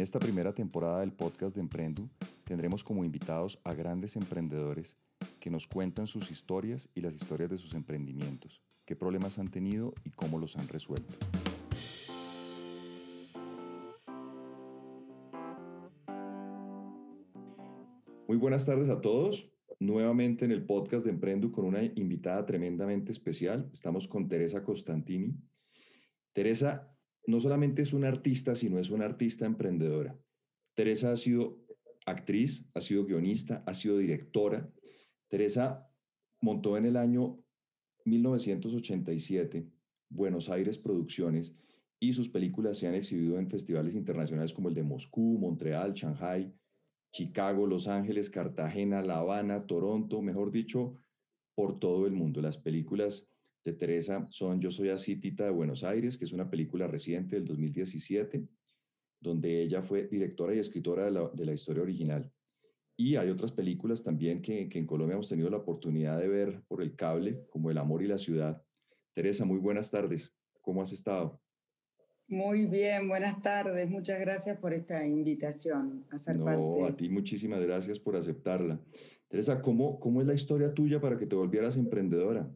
En 0.00 0.04
esta 0.04 0.18
primera 0.18 0.54
temporada 0.54 1.00
del 1.00 1.12
podcast 1.12 1.54
de 1.54 1.60
Emprendu 1.60 2.08
tendremos 2.44 2.82
como 2.82 3.04
invitados 3.04 3.60
a 3.64 3.74
grandes 3.74 4.16
emprendedores 4.16 4.96
que 5.40 5.50
nos 5.50 5.66
cuentan 5.66 6.06
sus 6.06 6.30
historias 6.30 6.88
y 6.94 7.02
las 7.02 7.16
historias 7.16 7.50
de 7.50 7.58
sus 7.58 7.74
emprendimientos, 7.74 8.62
qué 8.86 8.96
problemas 8.96 9.38
han 9.38 9.48
tenido 9.48 9.92
y 10.02 10.08
cómo 10.08 10.38
los 10.38 10.56
han 10.56 10.68
resuelto. 10.68 11.18
Muy 18.26 18.38
buenas 18.38 18.64
tardes 18.64 18.88
a 18.88 19.02
todos. 19.02 19.52
Nuevamente 19.80 20.46
en 20.46 20.52
el 20.52 20.64
podcast 20.64 21.04
de 21.04 21.10
Emprendu 21.10 21.52
con 21.52 21.66
una 21.66 21.82
invitada 21.84 22.46
tremendamente 22.46 23.12
especial. 23.12 23.68
Estamos 23.74 24.08
con 24.08 24.28
Teresa 24.28 24.64
Costantini. 24.64 25.36
Teresa 26.32 26.90
no 27.30 27.40
solamente 27.40 27.82
es 27.82 27.92
una 27.92 28.08
artista, 28.08 28.54
sino 28.54 28.78
es 28.78 28.90
una 28.90 29.04
artista 29.06 29.46
emprendedora. 29.46 30.18
Teresa 30.74 31.12
ha 31.12 31.16
sido 31.16 31.64
actriz, 32.06 32.64
ha 32.74 32.80
sido 32.80 33.04
guionista, 33.04 33.62
ha 33.66 33.74
sido 33.74 33.98
directora. 33.98 34.68
Teresa 35.28 35.88
montó 36.40 36.76
en 36.76 36.86
el 36.86 36.96
año 36.96 37.42
1987 38.04 39.66
Buenos 40.08 40.48
Aires 40.48 40.78
Producciones 40.78 41.54
y 42.00 42.12
sus 42.14 42.28
películas 42.28 42.78
se 42.78 42.88
han 42.88 42.94
exhibido 42.94 43.38
en 43.38 43.48
festivales 43.48 43.94
internacionales 43.94 44.52
como 44.52 44.68
el 44.68 44.74
de 44.74 44.82
Moscú, 44.82 45.38
Montreal, 45.38 45.92
Shanghai, 45.92 46.52
Chicago, 47.12 47.66
Los 47.66 47.88
Ángeles, 47.88 48.30
Cartagena, 48.30 49.02
La 49.02 49.18
Habana, 49.18 49.66
Toronto, 49.66 50.22
mejor 50.22 50.50
dicho, 50.50 50.96
por 51.54 51.78
todo 51.78 52.06
el 52.06 52.12
mundo. 52.12 52.40
Las 52.40 52.56
películas 52.56 53.26
de 53.64 53.72
Teresa 53.72 54.26
son 54.30 54.60
Yo 54.60 54.70
soy 54.70 54.88
así, 54.88 55.16
Tita 55.16 55.44
de 55.44 55.50
Buenos 55.50 55.84
Aires, 55.84 56.16
que 56.16 56.24
es 56.24 56.32
una 56.32 56.48
película 56.48 56.86
reciente 56.86 57.36
del 57.36 57.44
2017, 57.44 58.46
donde 59.20 59.62
ella 59.62 59.82
fue 59.82 60.08
directora 60.08 60.54
y 60.54 60.58
escritora 60.58 61.04
de 61.04 61.44
la, 61.44 61.52
historia 61.52 61.82
original. 61.82 62.32
Y 62.96 63.16
hay 63.16 63.28
otras 63.30 63.52
películas 63.52 64.02
también 64.02 64.42
que, 64.42 64.68
que, 64.68 64.78
en 64.78 64.86
Colombia 64.86 65.14
hemos 65.14 65.28
tenido 65.28 65.50
la 65.50 65.58
oportunidad 65.58 66.18
de 66.18 66.28
ver 66.28 66.62
por 66.68 66.82
el 66.82 66.94
cable, 66.96 67.46
como 67.50 67.70
El 67.70 67.78
amor 67.78 68.02
y 68.02 68.08
la 68.08 68.18
ciudad. 68.18 68.62
Teresa, 69.14 69.44
muy 69.44 69.58
buenas 69.58 69.90
tardes. 69.90 70.32
¿Cómo 70.60 70.82
has 70.82 70.92
estado? 70.92 71.40
Muy 72.30 72.66
bien, 72.66 73.08
buenas 73.08 73.42
tardes. 73.42 73.90
Muchas 73.90 74.20
gracias 74.20 74.56
por 74.58 74.72
esta 74.72 75.04
invitación 75.04 76.06
a 76.10 76.18
ser 76.18 76.36
no, 76.36 76.86
a 76.86 76.96
ti 76.96 77.08
muchísimas 77.08 77.60
gracias 77.60 77.98
por 77.98 78.14
aceptarla. 78.14 78.80
Teresa, 79.26 79.60
¿cómo, 79.60 79.98
¿cómo 79.98 80.20
es 80.20 80.28
la 80.28 80.34
historia 80.34 80.72
tuya 80.72 81.00
para 81.00 81.16
que 81.16 81.26
te 81.26 81.34
volvieras 81.34 81.76
emprendedora? 81.76 82.48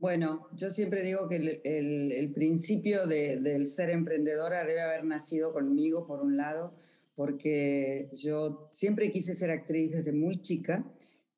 Bueno, 0.00 0.48
yo 0.56 0.70
siempre 0.70 1.02
digo 1.02 1.28
que 1.28 1.60
el, 1.62 2.32
principio 2.32 3.06
del 3.06 3.66
ser 3.66 3.90
emprendedora 3.90 4.64
debe 4.64 4.80
haber 4.80 5.04
nacido 5.04 5.52
conmigo, 5.52 6.06
por 6.06 6.22
un 6.22 6.38
lado, 6.38 6.72
porque 7.14 8.08
yo 8.14 8.66
siempre 8.70 9.10
quise 9.10 9.34
ser 9.34 9.50
actriz 9.50 9.92
desde 9.92 10.12
muy 10.12 10.40
chica, 10.40 10.90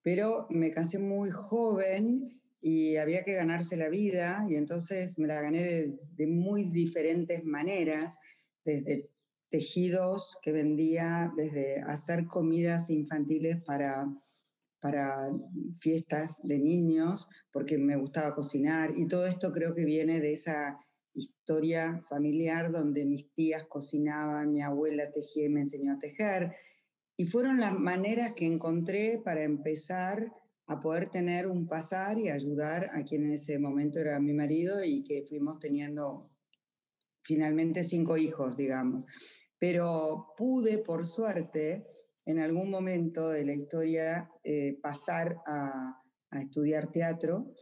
pero 0.02 0.46
me 0.48 0.70
casé 0.70 1.00
muy 1.00 1.32
joven 1.32 2.40
y 2.60 2.98
había 2.98 3.24
que 3.24 3.32
ganarse 3.34 3.76
la 3.76 3.88
vida 3.88 4.46
y 4.48 4.54
entonces 4.54 5.18
me 5.18 5.26
la 5.26 5.42
gané 5.42 5.64
de, 5.64 5.98
de 6.14 6.26
muy 6.28 6.62
diferentes 6.62 7.42
maneras, 7.42 8.20
desde 8.64 9.10
tejidos 9.50 10.38
que 10.40 10.52
vendía, 10.52 11.32
desde 11.36 11.80
hacer 11.80 12.26
comidas 12.26 12.90
infantiles 12.90 13.60
para 13.64 14.06
para 14.82 15.30
fiestas 15.78 16.40
de 16.42 16.58
niños, 16.58 17.30
porque 17.52 17.78
me 17.78 17.96
gustaba 17.96 18.34
cocinar 18.34 18.90
y 18.96 19.06
todo 19.06 19.26
esto 19.26 19.52
creo 19.52 19.74
que 19.74 19.84
viene 19.84 20.20
de 20.20 20.32
esa 20.32 20.76
historia 21.14 22.00
familiar 22.08 22.72
donde 22.72 23.04
mis 23.04 23.32
tías 23.32 23.62
cocinaban, 23.64 24.52
mi 24.52 24.60
abuela 24.60 25.08
tejía 25.12 25.48
me 25.48 25.60
enseñó 25.60 25.92
a 25.92 25.98
tejer. 26.00 26.56
Y 27.16 27.26
fueron 27.26 27.60
las 27.60 27.78
maneras 27.78 28.32
que 28.32 28.44
encontré 28.44 29.20
para 29.24 29.44
empezar 29.44 30.32
a 30.66 30.80
poder 30.80 31.10
tener 31.10 31.46
un 31.46 31.68
pasar 31.68 32.18
y 32.18 32.28
ayudar 32.28 32.88
a 32.92 33.04
quien 33.04 33.24
en 33.24 33.32
ese 33.34 33.60
momento 33.60 34.00
era 34.00 34.18
mi 34.18 34.32
marido 34.32 34.82
y 34.82 35.04
que 35.04 35.22
fuimos 35.22 35.60
teniendo 35.60 36.28
finalmente 37.22 37.84
cinco 37.84 38.16
hijos, 38.16 38.56
digamos. 38.56 39.06
Pero 39.60 40.34
pude, 40.36 40.78
por 40.78 41.06
suerte, 41.06 41.86
en 42.24 42.38
algún 42.38 42.70
momento 42.70 43.30
de 43.30 43.44
la 43.44 43.52
historia 43.52 44.30
eh, 44.44 44.78
pasar 44.80 45.38
a, 45.46 45.98
estudiar 46.40 46.90
teatro 46.90 47.52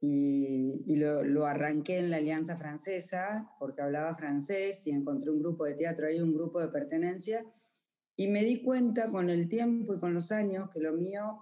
y, 0.00 0.96
lo, 0.96 1.46
arranqué 1.46 1.98
en 1.98 2.10
la 2.10 2.16
Alianza 2.16 2.56
Francesa 2.56 3.50
porque 3.58 3.82
hablaba 3.82 4.14
francés 4.14 4.86
y 4.86 4.90
encontré 4.92 5.30
un 5.30 5.40
grupo 5.40 5.66
de 5.66 5.74
teatro 5.74 6.06
ahí, 6.06 6.20
un 6.20 6.32
grupo 6.32 6.58
de 6.60 6.68
pertenencia 6.68 7.44
y 8.16 8.28
me 8.28 8.42
di 8.42 8.62
cuenta 8.62 9.10
con 9.10 9.28
el 9.28 9.46
tiempo 9.48 9.94
y 9.94 10.00
con 10.00 10.14
los 10.14 10.32
años 10.32 10.70
que 10.72 10.80
lo 10.80 10.94
mío 10.94 11.38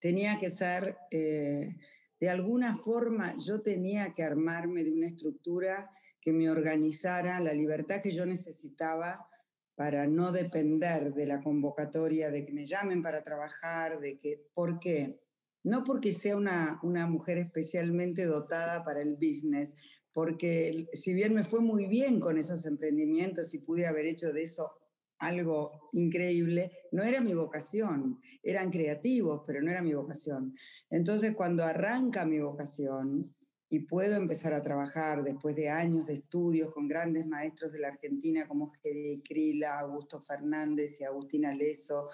tenía 0.00 0.36
que 0.36 0.50
ser, 0.50 0.96
eh, 1.12 1.76
de 2.18 2.28
alguna 2.28 2.76
forma 2.76 3.36
yo 3.38 3.62
tenía 3.62 4.14
que 4.14 4.24
armarme 4.24 4.82
de 4.82 4.92
una 4.92 5.06
estructura 5.06 5.90
que 6.20 6.32
me 6.32 6.50
organizara 6.50 7.38
la 7.38 7.52
libertad 7.52 8.00
que 8.02 8.10
yo 8.10 8.26
necesitaba 8.26 9.28
para 9.76 10.06
no 10.06 10.32
depender 10.32 11.14
de 11.14 11.26
la 11.26 11.42
convocatoria, 11.42 12.30
de 12.30 12.44
que 12.44 12.52
me 12.52 12.64
llamen 12.64 13.02
para 13.02 13.22
trabajar, 13.22 14.00
de 14.00 14.18
que, 14.18 14.46
¿por 14.54 14.78
qué? 14.78 15.20
No 15.62 15.82
porque 15.82 16.12
sea 16.12 16.36
una, 16.36 16.78
una 16.82 17.06
mujer 17.06 17.38
especialmente 17.38 18.26
dotada 18.26 18.84
para 18.84 19.00
el 19.00 19.16
business, 19.16 19.76
porque 20.12 20.86
si 20.92 21.12
bien 21.12 21.34
me 21.34 21.42
fue 21.42 21.60
muy 21.60 21.86
bien 21.86 22.20
con 22.20 22.38
esos 22.38 22.66
emprendimientos 22.66 23.52
y 23.54 23.58
pude 23.58 23.86
haber 23.86 24.06
hecho 24.06 24.32
de 24.32 24.42
eso 24.42 24.72
algo 25.18 25.90
increíble, 25.92 26.70
no 26.92 27.02
era 27.02 27.20
mi 27.20 27.34
vocación, 27.34 28.20
eran 28.42 28.70
creativos, 28.70 29.42
pero 29.46 29.62
no 29.62 29.70
era 29.70 29.82
mi 29.82 29.94
vocación. 29.94 30.54
Entonces 30.90 31.34
cuando 31.34 31.64
arranca 31.64 32.24
mi 32.24 32.38
vocación, 32.40 33.34
y 33.74 33.80
puedo 33.80 34.14
empezar 34.14 34.54
a 34.54 34.62
trabajar 34.62 35.24
después 35.24 35.56
de 35.56 35.68
años 35.68 36.06
de 36.06 36.14
estudios 36.14 36.70
con 36.70 36.86
grandes 36.86 37.26
maestros 37.26 37.72
de 37.72 37.80
la 37.80 37.88
Argentina 37.88 38.46
como 38.46 38.70
Gede 38.70 39.20
Krila, 39.28 39.80
Augusto 39.80 40.20
Fernández 40.20 41.00
y 41.00 41.04
Agustina 41.04 41.52
Leso, 41.52 42.08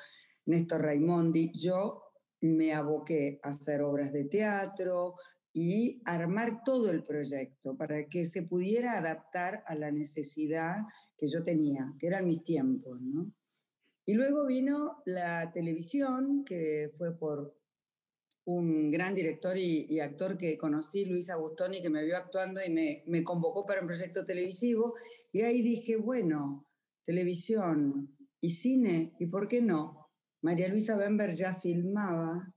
Néstor 0.47 0.81
Raimondi, 0.81 1.53
yo 1.53 2.03
me 2.41 2.72
aboqué 2.72 3.41
a 3.43 3.50
hacer 3.50 3.82
obras 3.82 4.10
de 4.10 4.25
teatro 4.25 5.16
y 5.53 6.00
armar 6.06 6.65
todo 6.65 6.91
el 6.91 7.04
proyecto 7.04 7.77
para 7.77 8.06
que 8.06 8.25
se 8.25 8.41
pudiera 8.41 8.97
adaptar 8.97 9.62
a 9.66 9.75
la 9.75 9.91
necesidad 9.91 10.77
que 11.15 11.27
yo 11.27 11.42
tenía, 11.42 11.92
que 11.98 12.06
eran 12.06 12.27
mis 12.27 12.42
tiempos, 12.42 13.03
¿no? 13.03 13.31
Y 14.06 14.15
luego 14.15 14.47
vino 14.47 15.03
la 15.04 15.53
televisión, 15.53 16.42
que 16.42 16.91
fue 16.97 17.15
por 17.15 17.59
un 18.44 18.90
gran 18.90 19.14
director 19.14 19.56
y, 19.56 20.00
actor 20.00 20.36
que 20.36 20.56
conocí, 20.56 21.04
Luis 21.04 21.30
Agustoni, 21.30 21.82
que 21.82 21.90
me 21.90 22.04
vio 22.04 22.16
actuando 22.16 22.60
y 22.64 22.70
me, 22.70 23.04
me, 23.06 23.22
convocó 23.22 23.66
para 23.66 23.80
un 23.80 23.86
proyecto 23.86 24.24
televisivo. 24.24 24.94
Y 25.32 25.42
ahí 25.42 25.62
dije, 25.62 25.96
bueno, 25.96 26.66
televisión 27.04 28.16
y 28.40 28.50
cine, 28.50 29.14
¿y 29.18 29.26
por 29.26 29.48
qué 29.48 29.60
no? 29.60 30.08
María 30.42 30.68
Luisa 30.68 30.96
Bember 30.96 31.32
ya 31.32 31.54
filmaba 31.54 32.54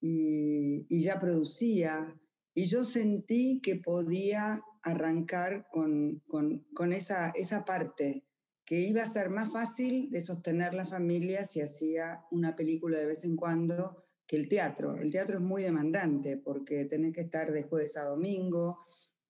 y, 0.00 0.86
y 0.88 1.00
ya 1.02 1.18
producía, 1.18 2.16
y 2.54 2.64
yo 2.66 2.84
sentí 2.84 3.60
que 3.60 3.76
podía 3.76 4.62
arrancar 4.82 5.66
con, 5.70 6.22
con, 6.28 6.64
con 6.74 6.92
esa, 6.92 7.30
esa 7.30 7.64
parte, 7.64 8.24
que 8.64 8.80
iba 8.80 9.02
a 9.02 9.06
ser 9.06 9.30
más 9.30 9.50
fácil 9.50 10.10
de 10.10 10.20
sostener 10.20 10.74
la 10.74 10.86
familia 10.86 11.44
si 11.44 11.60
hacía 11.60 12.24
una 12.30 12.54
película 12.54 12.98
de 12.98 13.06
vez 13.06 13.24
en 13.24 13.34
cuando 13.34 14.07
que 14.28 14.36
el 14.36 14.48
teatro. 14.48 14.96
El 14.98 15.10
teatro 15.10 15.36
es 15.36 15.42
muy 15.42 15.62
demandante 15.62 16.36
porque 16.36 16.84
tenés 16.84 17.14
que 17.14 17.22
estar 17.22 17.50
de 17.50 17.62
jueves 17.62 17.96
a 17.96 18.04
domingo 18.04 18.78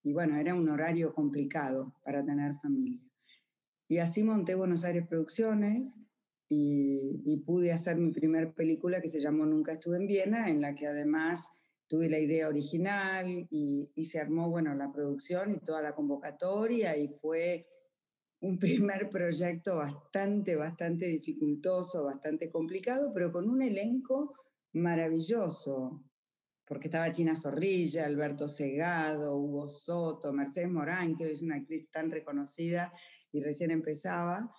y 0.03 0.13
bueno, 0.13 0.37
era 0.37 0.55
un 0.55 0.69
horario 0.69 1.15
complicado 1.15 1.95
para 2.05 2.25
tener 2.25 2.57
familia. 2.57 3.01
Y 3.87 3.99
así 3.99 4.23
monté 4.25 4.57
Buenos 4.57 4.85
Aires 4.85 5.07
Producciones 5.07 6.01
y, 6.49 7.43
pude 7.47 7.73
hacer 7.73 7.97
mi 7.97 8.11
primera 8.11 8.53
película 8.53 9.01
que 9.01 9.09
se 9.09 9.21
llamó 9.21 9.47
Nunca 9.47 9.73
estuve 9.73 9.97
en 9.97 10.07
Viena, 10.07 10.51
en 10.51 10.61
la 10.61 10.75
que 10.75 10.87
además 10.87 11.53
tuve 11.87 12.11
la 12.11 12.19
idea 12.19 12.49
original 12.49 13.47
y, 13.49 13.91
y 13.95 14.05
se 14.05 14.21
armó, 14.21 14.51
bueno, 14.51 14.75
la 14.75 14.93
producción 14.93 15.55
y 15.55 15.61
toda 15.61 15.81
la 15.81 15.95
convocatoria 15.95 16.97
y 16.97 17.09
fue 17.09 17.67
un 18.41 18.59
primer 18.59 19.09
proyecto 19.09 19.77
bastante, 19.77 20.57
bastante 20.57 21.07
dificultoso, 21.07 22.05
bastante 22.05 22.51
complicado, 22.51 23.13
pero 23.15 23.31
con 23.31 23.49
un 23.49 23.63
elenco 23.63 24.35
maravilloso, 24.79 26.05
porque 26.65 26.89
estaba 26.89 27.13
China 27.13 27.35
Zorrilla, 27.35 28.07
Alberto 28.07 28.49
Segado, 28.49 29.37
Hugo 29.37 29.69
Soto, 29.69 30.33
Mercedes 30.33 30.71
Morán, 30.71 31.17
que 31.17 31.25
hoy 31.25 31.33
es 31.33 31.43
una 31.43 31.57
actriz 31.57 31.91
tan 31.91 32.11
reconocida 32.11 32.93
y 33.33 33.41
recién 33.41 33.71
empezaba. 33.71 34.51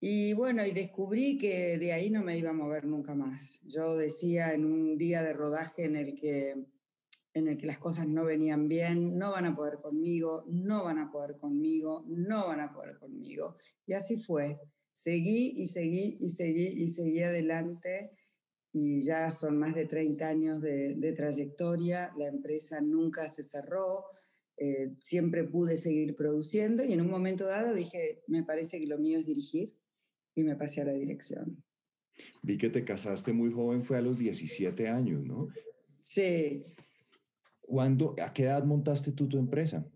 Y 0.00 0.32
bueno, 0.32 0.64
y 0.64 0.72
descubrí 0.72 1.36
que 1.36 1.78
de 1.78 1.92
ahí 1.92 2.10
no 2.10 2.22
me 2.22 2.38
iba 2.38 2.50
a 2.50 2.54
mover 2.54 2.86
nunca 2.86 3.14
más. 3.14 3.60
Yo 3.64 3.96
decía 3.96 4.54
en 4.54 4.64
un 4.64 4.96
día 4.96 5.22
de 5.22 5.34
rodaje 5.34 5.84
en 5.84 5.96
el 5.96 6.14
que 6.14 6.54
en 7.32 7.46
el 7.46 7.56
que 7.56 7.66
las 7.66 7.78
cosas 7.78 8.08
no 8.08 8.24
venían 8.24 8.66
bien, 8.66 9.16
no 9.16 9.30
van 9.30 9.46
a 9.46 9.54
poder 9.54 9.78
conmigo, 9.80 10.44
no 10.48 10.84
van 10.84 10.98
a 10.98 11.10
poder 11.10 11.36
conmigo, 11.36 12.04
no 12.08 12.48
van 12.48 12.60
a 12.60 12.72
poder 12.72 12.98
conmigo. 12.98 13.56
Y 13.86 13.92
así 13.92 14.16
fue. 14.16 14.58
Seguí 14.92 15.54
y 15.56 15.66
seguí 15.66 16.18
y 16.20 16.28
seguí 16.28 16.66
y 16.66 16.88
seguí 16.88 17.22
adelante 17.22 18.10
y 18.72 19.00
ya 19.00 19.30
son 19.30 19.58
más 19.58 19.74
de 19.74 19.86
30 19.86 20.28
años 20.28 20.62
de, 20.62 21.12
trayectoria, 21.16 22.12
la 22.16 22.28
empresa 22.28 22.80
nunca 22.80 23.28
se 23.28 23.42
cerró, 23.42 24.04
eh, 24.56 24.94
siempre 25.00 25.44
pude 25.44 25.76
seguir 25.76 26.14
produciendo 26.14 26.84
y 26.84 26.92
en 26.92 27.00
un 27.00 27.10
momento 27.10 27.46
dado 27.46 27.74
dije, 27.74 28.22
me 28.26 28.44
parece 28.44 28.78
que 28.78 28.86
lo 28.86 28.98
mío 28.98 29.18
es 29.18 29.26
dirigir 29.26 29.74
y 30.34 30.44
me 30.44 30.56
pasé 30.56 30.82
a 30.82 30.84
la 30.84 30.92
dirección. 30.92 31.62
Vi 32.42 32.58
que 32.58 32.68
te 32.68 32.84
casaste 32.84 33.32
muy 33.32 33.50
joven, 33.50 33.84
fue 33.84 33.96
a 33.96 34.02
los 34.02 34.18
17 34.18 34.88
años, 34.88 35.24
¿no? 35.24 35.48
Sí. 36.00 36.64
¿Cuándo, 37.60 38.14
a 38.22 38.32
qué 38.32 38.44
edad 38.44 38.64
montaste 38.64 39.12
tú 39.12 39.28
tu 39.28 39.38
empresa? 39.38 39.90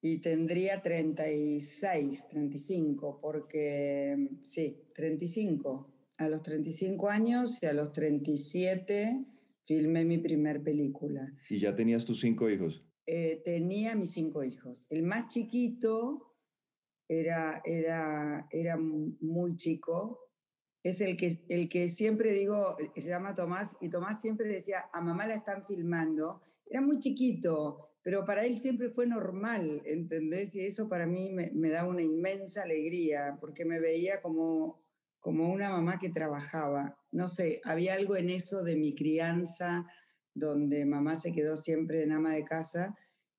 Y 0.00 0.18
tendría 0.18 0.80
36, 0.80 2.28
35, 2.28 3.20
porque 3.20 4.28
sí, 4.42 4.80
35. 4.94 5.97
A 6.18 6.28
los 6.28 6.42
35 6.42 7.08
años 7.08 7.58
y 7.62 7.66
a 7.66 7.72
los 7.72 7.92
37 7.92 9.24
filmé 9.62 10.04
mi 10.04 10.18
primer 10.18 10.62
película. 10.62 11.32
¿Y 11.48 11.58
ya 11.58 11.74
tenías 11.74 12.04
tus 12.04 12.20
cinco 12.20 12.50
hijos? 12.50 12.84
Eh, 13.06 13.40
tenía 13.44 13.94
mis 13.94 14.12
cinco 14.12 14.44
hijos. 14.44 14.86
El 14.90 15.02
más 15.02 15.28
chiquito 15.28 16.36
era, 17.08 17.62
era, 17.64 18.46
era 18.50 18.76
muy 18.76 19.56
chico, 19.56 20.28
es 20.82 21.00
el 21.00 21.16
que, 21.16 21.44
el 21.48 21.68
que 21.68 21.88
siempre 21.88 22.32
digo, 22.32 22.76
se 22.94 23.08
llama 23.08 23.34
Tomás, 23.34 23.76
y 23.80 23.88
Tomás 23.88 24.20
siempre 24.20 24.48
decía, 24.48 24.84
a 24.92 25.00
mamá 25.00 25.26
la 25.26 25.34
están 25.34 25.64
filmando. 25.64 26.42
Era 26.66 26.80
muy 26.80 26.98
chiquito, 26.98 27.90
pero 28.02 28.24
para 28.24 28.44
él 28.44 28.58
siempre 28.58 28.90
fue 28.90 29.06
normal, 29.06 29.82
¿entendés? 29.84 30.54
Y 30.54 30.60
eso 30.60 30.88
para 30.88 31.06
mí 31.06 31.30
me, 31.30 31.50
me 31.54 31.70
da 31.70 31.86
una 31.86 32.02
inmensa 32.02 32.62
alegría, 32.62 33.36
porque 33.40 33.64
me 33.64 33.80
veía 33.80 34.20
como, 34.20 34.82
como 35.20 35.52
una 35.52 35.70
mamá 35.70 35.98
que 35.98 36.10
trabajaba. 36.10 36.96
No 37.10 37.28
sé, 37.28 37.60
había 37.64 37.94
algo 37.94 38.16
en 38.16 38.30
eso 38.30 38.62
de 38.62 38.76
mi 38.76 38.94
crianza, 38.94 39.86
donde 40.34 40.84
mamá 40.84 41.16
se 41.16 41.32
quedó 41.32 41.56
siempre 41.56 42.02
en 42.02 42.12
ama 42.12 42.34
de 42.34 42.44
casa 42.44 42.96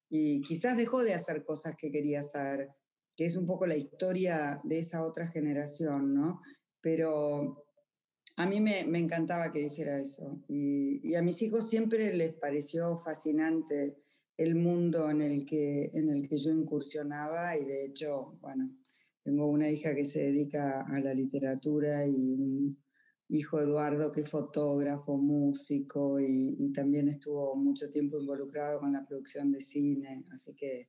y 0.09 0.41
quizás 0.41 0.75
dejó 0.75 1.03
de 1.03 1.13
hacer 1.13 1.43
cosas 1.43 1.75
que 1.75 1.91
quería 1.91 2.19
hacer, 2.19 2.69
que 3.15 3.25
es 3.25 3.35
un 3.35 3.45
poco 3.45 3.65
la 3.65 3.77
historia 3.77 4.59
de 4.63 4.79
esa 4.79 5.05
otra 5.05 5.27
generación, 5.27 6.13
¿no? 6.13 6.41
pero 6.81 7.65
a 8.37 8.45
mí 8.45 8.61
me, 8.61 8.81
encantaba 8.97 9.51
que 9.51 9.59
dijera 9.59 9.99
eso. 9.99 10.41
Y, 10.47 11.15
a 11.15 11.21
mis 11.21 11.41
hijos 11.41 11.69
siempre 11.69 12.13
les 12.13 12.33
pareció 12.33 12.97
fascinante 12.97 13.97
el 14.37 14.55
mundo 14.55 15.09
en 15.09 15.21
el, 15.21 15.45
que, 15.45 15.91
en 15.93 16.09
el 16.09 16.27
que 16.27 16.37
yo 16.37 16.51
incursionaba 16.51 17.57
y 17.57 17.65
de 17.65 17.85
hecho, 17.85 18.37
bueno, 18.39 18.69
tengo 19.29 19.45
una 19.45 19.69
hija 19.69 19.93
que 19.93 20.05
se 20.05 20.23
dedica 20.23 20.81
a 20.81 20.99
la 20.99 21.13
literatura 21.13 22.07
y 22.07 22.33
un 22.33 22.77
hijo 23.29 23.61
Eduardo 23.61 24.11
que 24.11 24.21
es 24.21 24.29
fotógrafo, 24.29 25.17
músico 25.17 26.19
y 26.19 26.71
también 26.73 27.09
estuvo 27.09 27.55
mucho 27.55 27.91
tiempo 27.91 28.19
involucrado 28.19 28.79
con 28.79 28.91
la 28.91 29.05
producción 29.05 29.51
de 29.51 29.61
cine, 29.61 30.25
así 30.31 30.55
que 30.55 30.87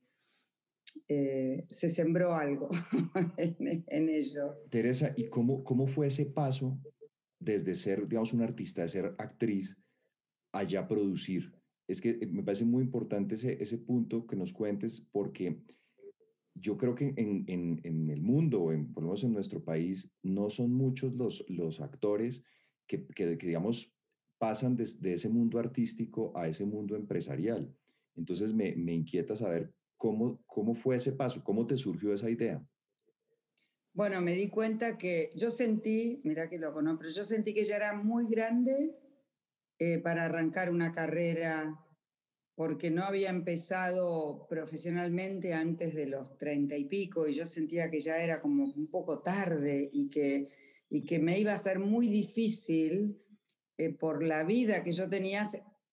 eh, 1.07 1.67
se 1.69 1.91
sembró 1.91 2.33
algo 2.33 2.69
en, 3.37 4.09
ellos. 4.09 4.67
Teresa, 4.71 5.13
¿y 5.15 5.29
cómo, 5.29 5.63
cómo 5.63 5.85
fue 5.85 6.07
ese 6.07 6.25
paso 6.25 6.81
desde 7.39 7.75
ser, 7.75 8.07
digamos, 8.07 8.33
un 8.33 8.41
artista, 8.41 8.81
de 8.81 8.89
ser 8.89 9.15
actriz, 9.19 9.77
allá 10.51 10.87
producir? 10.87 11.53
Es 11.87 12.01
que 12.01 12.09
eh, 12.09 12.25
me 12.25 12.41
parece 12.41 12.65
muy 12.65 12.83
importante 12.83 13.35
ese, 13.35 13.61
ese 13.61 13.77
punto 13.77 14.25
que 14.25 14.35
nos 14.35 14.51
cuentes 14.51 14.99
porque 15.11 15.61
yo 16.61 16.77
creo 16.77 16.95
que 16.95 17.13
en, 17.17 17.43
en, 17.47 17.81
en 17.83 18.09
el 18.09 18.21
mundo, 18.21 18.71
en, 18.71 18.93
por 18.93 19.03
lo 19.03 19.09
menos 19.09 19.23
en 19.23 19.33
nuestro 19.33 19.63
país, 19.63 20.09
no 20.23 20.49
son 20.49 20.71
muchos 20.71 21.13
los, 21.13 21.43
los 21.49 21.81
actores 21.81 22.43
que, 22.87 23.05
que, 23.07 23.35
digamos, 23.35 23.93
pasan 24.37 24.75
desde 24.75 24.99
de 24.99 25.13
ese 25.13 25.29
mundo 25.29 25.59
artístico 25.59 26.31
a 26.37 26.47
ese 26.47 26.65
mundo 26.65 26.95
empresarial. 26.95 27.75
Entonces 28.15 28.53
me, 28.53 28.75
me 28.75 28.93
inquieta 28.93 29.35
saber 29.35 29.73
¿Cómo, 30.01 30.41
¿Cómo 30.47 30.73
fue 30.73 30.95
ese 30.95 31.11
paso? 31.11 31.43
¿Cómo 31.43 31.67
te 31.67 31.77
surgió 31.77 32.11
esa 32.11 32.27
idea? 32.27 32.59
Bueno, 33.93 34.19
me 34.19 34.33
di 34.33 34.49
cuenta 34.49 34.97
que 34.97 35.31
yo 35.35 35.51
sentí, 35.51 36.21
mira 36.23 36.49
que 36.49 36.57
lo 36.57 36.73
conozco, 36.73 37.01
pero 37.01 37.11
yo 37.11 37.23
sentí 37.23 37.53
que 37.53 37.63
ya 37.63 37.75
era 37.75 37.93
muy 37.93 38.25
grande 38.25 38.95
eh, 39.77 39.99
para 39.99 40.25
arrancar 40.25 40.71
una 40.71 40.91
carrera 40.91 41.79
porque 42.61 42.91
no 42.91 43.05
había 43.05 43.31
empezado 43.31 44.45
profesionalmente 44.47 45.51
antes 45.51 45.95
de 45.95 46.05
los 46.05 46.37
treinta 46.37 46.77
y 46.77 46.85
pico 46.85 47.27
y 47.27 47.33
yo 47.33 47.43
sentía 47.43 47.89
que 47.89 48.01
ya 48.01 48.19
era 48.19 48.39
como 48.39 48.65
un 48.65 48.85
poco 48.85 49.19
tarde 49.19 49.89
y 49.91 50.11
que, 50.11 50.51
y 50.87 51.03
que 51.03 51.17
me 51.17 51.39
iba 51.39 51.53
a 51.53 51.57
ser 51.57 51.79
muy 51.79 52.05
difícil 52.05 53.19
eh, 53.79 53.89
por 53.89 54.21
la 54.23 54.43
vida 54.43 54.83
que 54.83 54.91
yo 54.91 55.09
tenía 55.09 55.41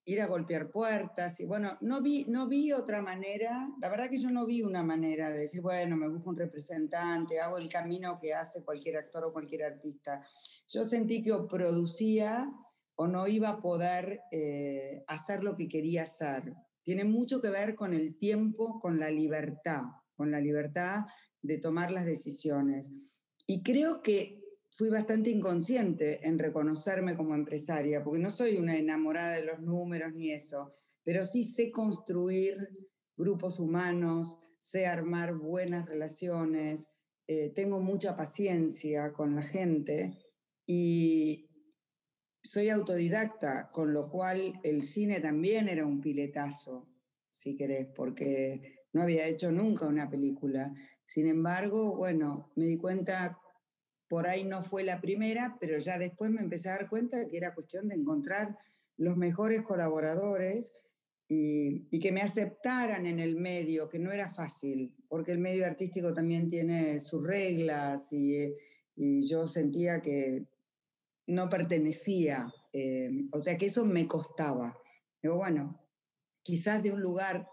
ir 0.05 0.21
a 0.21 0.27
golpear 0.27 0.71
puertas 0.71 1.41
y 1.41 1.47
bueno, 1.47 1.79
no 1.81 2.03
vi, 2.03 2.27
no 2.27 2.47
vi 2.49 2.71
otra 2.73 3.01
manera, 3.01 3.71
la 3.81 3.89
verdad 3.89 4.11
que 4.11 4.19
yo 4.19 4.31
no 4.31 4.45
vi 4.45 4.61
una 4.61 4.83
manera 4.83 5.31
de 5.31 5.39
decir, 5.39 5.63
bueno, 5.63 5.97
me 5.97 6.11
busco 6.11 6.29
un 6.29 6.37
representante, 6.37 7.41
hago 7.41 7.57
el 7.57 7.71
camino 7.71 8.19
que 8.21 8.35
hace 8.35 8.63
cualquier 8.63 8.99
actor 8.99 9.25
o 9.25 9.33
cualquier 9.33 9.63
artista. 9.63 10.21
Yo 10.69 10.85
sentí 10.85 11.23
que 11.23 11.33
producía 11.49 12.47
o 13.01 13.07
no 13.07 13.29
iba 13.29 13.49
a 13.51 13.61
poder 13.61 14.23
eh, 14.33 15.05
hacer 15.07 15.45
lo 15.45 15.55
que 15.55 15.69
quería 15.69 16.03
hacer. 16.03 16.53
Tiene 16.83 17.05
mucho 17.05 17.41
que 17.41 17.49
ver 17.49 17.77
con 17.77 17.95
el 17.95 18.19
tiempo, 18.19 18.81
con 18.81 18.99
la 18.99 19.09
libertad, 19.09 19.83
con 20.17 20.33
la 20.33 20.41
libertad 20.41 21.05
de 21.41 21.59
tomar 21.59 21.93
las 21.93 22.05
decisiones. 22.05 22.91
Y 23.47 23.63
creo 23.63 24.03
que 24.03 24.43
fui 24.73 24.89
bastante 24.89 25.31
inconsciente 25.31 26.27
en 26.27 26.41
reconocerme 26.41 27.17
como 27.17 27.37
empresaria, 27.37 28.03
porque 28.03 28.19
no 28.19 28.31
soy 28.31 28.57
una 28.57 28.77
enamorada 28.77 29.35
de 29.35 29.45
los 29.45 29.61
números 29.61 30.13
ni 30.15 30.33
eso, 30.33 30.75
pero 31.05 31.25
sí 31.25 31.45
sé 31.45 31.71
construir 31.71 32.69
grupos 33.17 33.61
humanos, 33.61 34.37
sé 34.59 34.87
armar 34.87 35.35
buenas 35.35 35.87
relaciones, 35.87 36.91
eh, 37.29 37.53
tengo 37.55 37.81
mucha 37.81 38.17
paciencia 38.17 39.13
con 39.13 39.37
la 39.37 39.43
gente 39.43 40.19
y 40.67 41.48
soy 42.43 42.69
autodidacta, 42.71 43.71
con 43.73 43.93
lo 43.93 44.09
cual 44.09 44.61
el 44.63 44.83
cine 44.83 45.21
también 45.21 45.69
era 45.69 45.85
un 45.85 46.01
piletazo, 46.01 46.89
si 47.29 47.57
querés, 47.57 47.87
porque 47.95 48.85
no 48.93 49.03
había 49.03 49.27
hecho 49.27 49.53
nunca 49.53 49.87
una 49.87 50.09
película. 50.09 50.73
Sin 51.05 51.27
embargo, 51.27 51.97
bueno, 51.97 52.53
me 52.57 52.67
di 52.67 52.77
cuenta 52.77 53.39
por 54.09 54.27
ahí 54.27 54.45
no 54.45 54.63
fue 54.63 54.85
la 54.85 55.01
primera, 55.01 55.57
pero 55.61 55.79
ya 55.79 55.99
después 55.99 56.31
me 56.31 56.41
empecé 56.41 56.71
a 56.71 56.73
dar 56.73 56.89
cuenta 56.89 57.29
que 57.29 57.37
era 57.37 57.55
cuestión 57.55 57.89
de 57.89 57.95
encontrar 57.95 58.57
los 58.97 59.17
mejores 59.17 59.63
colaboradores 59.63 60.73
y, 61.29 62.01
que 62.01 62.11
me 62.11 62.23
aceptaran 62.23 63.07
en 63.07 63.19
el 63.19 63.37
medio, 63.37 63.89
que 63.89 63.99
no 63.99 64.11
era 64.11 64.31
fácil, 64.31 64.95
porque 65.09 65.33
el 65.33 65.39
medio 65.39 65.67
artístico 65.67 66.15
también 66.15 66.49
tiene 66.49 67.01
sus 67.01 67.27
reglas 67.27 68.13
y, 68.13 68.55
yo 68.97 69.47
sentía 69.47 70.01
que 70.03 70.45
no 71.29 71.49
pertenecía, 71.49 72.53
eh, 72.73 73.11
o 73.33 73.39
sea 73.39 73.57
que 73.57 73.67
eso 73.67 73.85
me 73.85 74.09
costaba. 74.09 74.77
Digo, 75.23 75.37
bueno, 75.37 75.87
quizás 76.43 76.83
de 76.83 76.91
un 76.91 77.01
lugar 77.01 77.47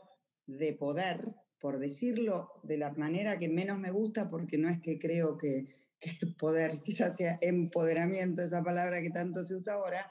de 0.48 0.74
poder, 0.74 1.36
por 1.60 1.78
decirlo 1.78 2.50
de 2.64 2.78
la 2.78 2.92
manera 2.94 3.38
que 3.38 3.50
menos 3.50 3.78
me 3.80 3.92
gusta, 3.92 4.30
porque 4.30 4.58
no 4.58 4.70
es 4.70 4.80
que 4.82 4.98
creo 4.98 5.38
que 5.38 5.68
que 6.00 6.28
poder, 6.40 6.82
quizás 6.84 7.16
sea 7.18 7.38
empoderamiento, 7.42 8.42
esa 8.42 8.64
palabra 8.64 9.02
que 9.02 9.10
tanto 9.10 9.46
se 9.46 9.56
usa 9.56 9.74
ahora, 9.74 10.10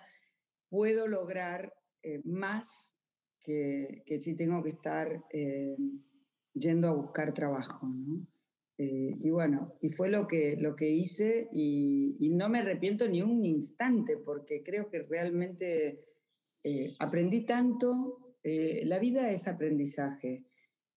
puedo 0.68 1.06
lograr 1.08 1.72
eh, 2.02 2.20
más 2.24 2.96
que, 3.40 4.02
que, 4.06 4.20
si 4.20 4.36
tengo 4.36 4.62
que 4.62 4.70
estar 4.70 5.24
eh, 5.30 5.76
yendo 6.52 6.88
a 6.88 6.94
buscar 6.94 7.32
trabajo. 7.32 7.86
¿no? 7.86 8.26
Eh, 8.78 9.16
y 9.22 9.30
bueno, 9.30 9.76
y 9.80 9.90
fue 9.90 10.08
lo 10.08 10.26
que, 10.26 10.56
lo 10.56 10.74
que 10.74 10.90
hice 10.90 11.48
y, 11.52 12.16
y, 12.18 12.30
no 12.30 12.48
me 12.48 12.58
arrepiento 12.58 13.08
ni 13.08 13.22
un 13.22 13.44
instante 13.44 14.16
porque 14.16 14.64
creo 14.64 14.90
que 14.90 15.02
realmente 15.02 16.04
aprendí 16.98 17.42
tanto. 17.42 18.36
la 18.42 18.98
vida 18.98 19.30
es 19.30 19.46
aprendizaje 19.46 20.44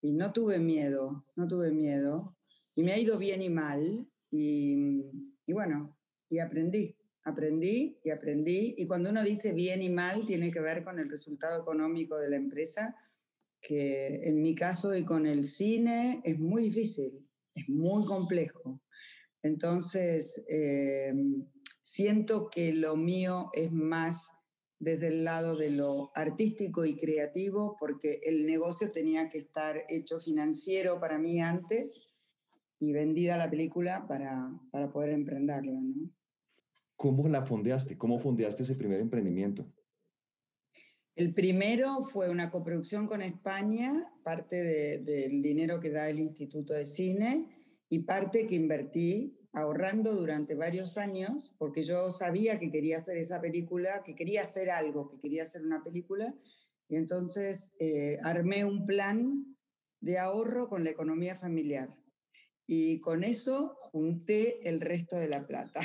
y 0.01 0.13
no 0.13 0.34
tuve 0.34 0.60
miedo, 0.60 1.24
no 1.36 1.48
tuve 1.48 1.72
miedo. 1.72 2.36
Y 2.75 2.84
me 2.84 2.93
ha 2.93 3.00
ido 3.00 3.17
bien 3.17 3.41
y 3.41 3.50
mal, 3.50 4.07
y, 4.31 5.03
y 5.46 5.53
bueno, 5.53 5.98
y 6.29 6.39
aprendí, 6.39 6.96
aprendí 7.24 7.98
y 8.03 8.10
aprendí. 8.10 8.75
Y 8.77 8.86
cuando 8.88 9.10
uno 9.10 9.24
dice 9.24 9.53
bien 9.53 9.81
y 9.81 9.89
mal, 9.89 10.25
tiene 10.25 10.51
que 10.51 10.60
ver 10.60 10.84
con 10.84 11.00
el 11.00 11.10
resultado 11.10 11.62
económico 11.62 12.17
de 12.17 12.29
la 12.29 12.38
empresa, 12.38 12.96
que 13.62 14.22
en 14.24 14.41
mi 14.41 14.53
caso 14.55 14.96
y 14.96 15.03
con 15.03 15.25
el 15.25 15.43
cine 15.43 16.22
es 16.24 16.38
muy 16.39 16.63
difícil, 16.63 17.26
es 17.58 17.70
muy 17.70 18.06
complejo. 18.06 18.82
Entonces, 19.44 20.44
eh, 20.50 21.14
siento 21.82 22.50
que 22.50 22.74
lo 22.74 22.96
mío 22.96 23.50
es 23.54 23.72
más 23.72 24.32
desde 24.80 25.08
el 25.08 25.24
lado 25.24 25.56
de 25.56 25.70
lo 25.70 26.12
artístico 26.16 26.86
y 26.86 26.96
creativo, 26.96 27.78
porque 27.80 28.20
el 28.24 28.46
negocio 28.46 28.92
tenía 28.92 29.30
que 29.30 29.40
estar 29.40 29.84
hecho 29.90 30.20
financiero 30.20 31.00
para 31.00 31.18
mí 31.18 31.42
antes 31.42 32.10
y 32.80 32.94
vendida 32.94 33.38
la 33.38 33.50
película 33.50 34.06
para, 34.08 34.52
para 34.72 34.92
poder 34.92 35.12
emprenderla. 35.12 35.80
¿no? 35.82 36.12
¿Cómo 36.96 37.28
la 37.28 37.46
fondeaste? 37.46 37.98
¿Cómo 37.98 38.20
fondeaste 38.20 38.64
ese 38.64 38.76
primer 38.76 39.00
emprendimiento? 39.00 39.66
El 41.18 41.34
primero 41.34 42.04
fue 42.04 42.30
una 42.30 42.52
coproducción 42.52 43.08
con 43.08 43.24
España, 43.24 44.14
parte 44.24 45.00
del 45.00 45.42
dinero 45.42 45.80
que 45.80 45.90
da 45.90 46.08
el 46.08 46.20
Instituto 46.20 46.76
de 46.76 46.86
Cine 46.86 47.66
y 47.90 48.04
parte 48.04 48.46
que 48.46 48.54
invertí 48.54 49.36
ahorrando 49.52 50.14
durante 50.14 50.54
varios 50.54 50.96
años, 50.96 51.56
porque 51.58 51.82
yo 51.82 52.12
sabía 52.12 52.60
que 52.60 52.70
quería 52.70 52.98
hacer 52.98 53.18
esa 53.18 53.42
película, 53.42 54.04
que 54.04 54.14
quería 54.14 54.44
hacer 54.44 54.70
algo, 54.70 55.08
que 55.10 55.20
quería 55.20 55.42
hacer 55.42 55.64
una 55.64 55.84
película, 55.84 56.36
y 56.88 56.98
entonces 56.98 57.74
eh, 57.80 58.20
armé 58.22 58.64
un 58.64 58.86
plan 58.86 59.58
de 60.00 60.20
ahorro 60.20 60.70
con 60.70 60.84
la 60.84 60.92
economía 60.92 61.34
familiar. 61.34 61.98
Y 62.68 63.00
con 63.00 63.24
eso 63.24 63.76
junté 63.80 64.60
el 64.70 64.82
resto 64.82 65.16
de 65.16 65.30
la 65.30 65.48
plata. 65.48 65.82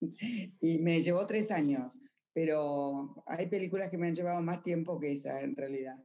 y 0.62 0.78
me 0.78 1.02
llevó 1.02 1.26
tres 1.26 1.50
años, 1.50 2.00
pero 2.32 3.22
hay 3.26 3.46
películas 3.46 3.90
que 3.90 3.98
me 3.98 4.08
han 4.08 4.14
llevado 4.14 4.40
más 4.42 4.62
tiempo 4.62 4.98
que 4.98 5.12
esa 5.12 5.40
en 5.40 5.56
realidad 5.56 5.96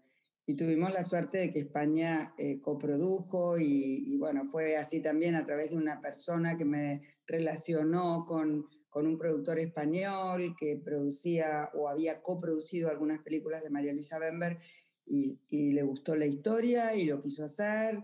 y 0.49 0.55
tuvimos 0.55 0.93
la 0.93 1.03
suerte 1.03 1.39
de 1.39 1.51
que 1.51 1.59
España 1.59 2.33
eh, 2.37 2.61
coprodujo 2.61 3.57
y, 3.59 4.15
bueno, 4.17 4.47
fue 4.49 4.77
así 4.77 5.01
también 5.01 5.35
a 5.35 5.45
través 5.45 5.71
de 5.71 5.75
una 5.75 5.99
persona 5.99 6.57
que 6.57 6.63
me 6.63 7.01
relacionó 7.27 8.23
con, 8.25 8.65
con 8.87 9.05
un 9.07 9.17
productor 9.17 9.59
español 9.59 10.55
que 10.57 10.77
producía 10.77 11.69
o 11.73 11.89
había 11.89 12.21
coproducido 12.21 12.89
algunas 12.89 13.19
películas 13.19 13.61
de 13.61 13.69
María 13.69 13.91
Luisa 13.91 14.19
Bember 14.19 14.57
y, 15.05 15.37
y, 15.49 15.73
le 15.73 15.83
gustó 15.83 16.15
la 16.15 16.25
historia 16.25 16.95
y 16.95 17.03
lo 17.03 17.19
quiso 17.19 17.43
hacer. 17.43 18.01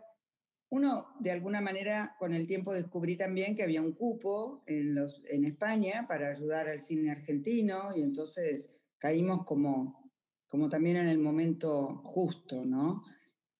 Uno, 0.74 1.14
de 1.20 1.30
alguna 1.30 1.62
manera, 1.62 2.16
con 2.18 2.34
el 2.34 2.48
tiempo 2.48 2.74
descubrí 2.74 3.16
también 3.16 3.54
que 3.54 3.62
había 3.62 3.80
un 3.80 3.94
cupo 3.94 4.64
en, 4.66 4.98
España 5.46 6.08
para 6.08 6.30
ayudar 6.30 6.68
al 6.68 6.80
cine 6.80 7.12
argentino 7.12 7.96
y 7.96 8.02
entonces 8.02 8.74
caímos 8.98 9.46
como 9.46 10.12
como 10.48 10.70
también 10.70 10.98
en 10.98 11.10
el 11.10 11.20
momento 11.20 12.02
justo, 12.04 12.66
¿no? 12.66 13.04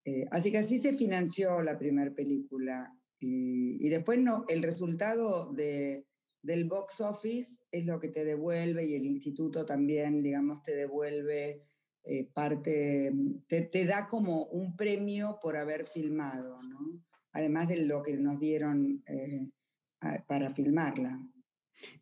Eh, 0.04 0.26
así 0.32 0.52
que 0.52 0.58
así 0.58 0.80
se 0.80 0.94
financió 0.94 1.62
la 1.62 1.78
primera 1.78 2.12
película. 2.16 2.92
Y, 3.20 3.88
después 3.90 4.20
no, 4.20 4.46
el 4.48 4.64
resultado 4.64 5.54
de, 5.54 6.08
del 6.42 6.66
box 6.66 7.00
office 7.02 7.64
es 7.72 7.86
lo 7.86 8.00
que 8.00 8.10
te 8.10 8.26
devuelve 8.26 8.86
y 8.86 8.96
el 8.96 9.06
instituto 9.06 9.68
también, 9.68 10.24
digamos, 10.24 10.64
te 10.64 10.76
devuelve 10.76 11.62
eh, 12.06 12.30
parte, 12.34 13.12
te, 13.48 13.62
te, 13.62 13.86
da 13.86 14.08
como 14.08 14.46
un 14.46 14.76
premio 14.76 15.40
por 15.42 15.56
haber 15.56 15.86
filmado, 15.86 16.58
¿no? 16.70 17.02
Además 17.32 17.68
de 17.70 17.86
lo 17.86 18.04
que 18.04 18.18
nos 18.18 18.40
dieron 18.40 19.04
eh, 19.08 19.50
para 20.28 20.50
filmarla. 20.50 21.20